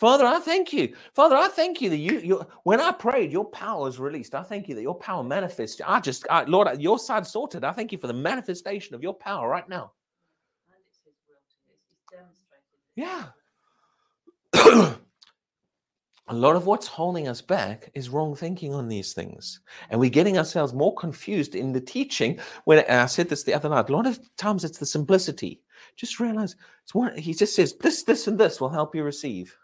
[0.00, 0.96] Father, I thank you.
[1.14, 4.34] Father, I thank you that you, you when I prayed, your power was released.
[4.34, 5.78] I thank you that your power manifests.
[5.86, 7.64] I just, I, Lord, your side sorted.
[7.64, 9.92] I thank you for the manifestation of your power right now.
[12.96, 13.26] Yeah.
[14.54, 14.96] a
[16.30, 19.60] lot of what's holding us back is wrong thinking on these things.
[19.90, 22.40] And we're getting ourselves more confused in the teaching.
[22.64, 25.60] When I said this the other night, a lot of times it's the simplicity.
[25.96, 29.54] Just realize it's one, he just says, this, this, and this will help you receive.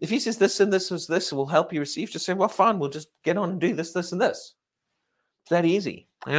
[0.00, 2.48] If he says this and this was this will help you receive, just say, well,
[2.48, 4.54] fine, we'll just get on and do this, this, and this.
[5.42, 6.06] It's that easy.
[6.26, 6.32] You?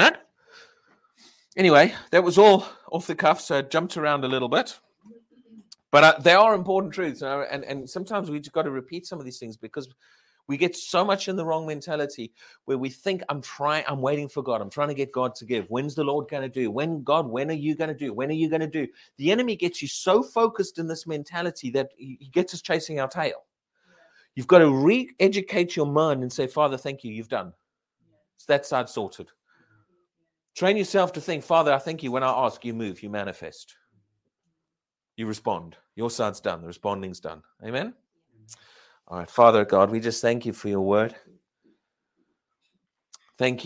[1.57, 4.77] Anyway, that was all off the cuff, so I jumped around a little bit.
[5.91, 9.07] But uh, they are important truths, uh, and and sometimes we just got to repeat
[9.07, 9.89] some of these things because
[10.49, 12.33] we get so much in the wrong mentality
[12.65, 15.45] where we think I'm trying, I'm waiting for God, I'm trying to get God to
[15.45, 15.67] give.
[15.69, 16.71] When's the Lord going to do?
[16.71, 18.13] When God, when are you going to do?
[18.13, 18.87] When are you going to do?
[19.17, 23.07] The enemy gets you so focused in this mentality that he gets us chasing our
[23.07, 23.45] tail.
[24.35, 27.53] You've got to re-educate your mind and say, Father, thank you, you've done.
[28.35, 29.29] It's that side sorted.
[30.55, 32.11] Train yourself to think, Father, I thank you.
[32.11, 33.75] When I ask, you move, you manifest
[35.19, 35.75] you respond.
[35.95, 36.61] Your side's done.
[36.61, 37.43] The responding's done.
[37.63, 37.93] Amen?
[39.09, 39.29] All right.
[39.29, 41.13] Father God, we just thank you for your word.
[43.37, 43.57] Thank you.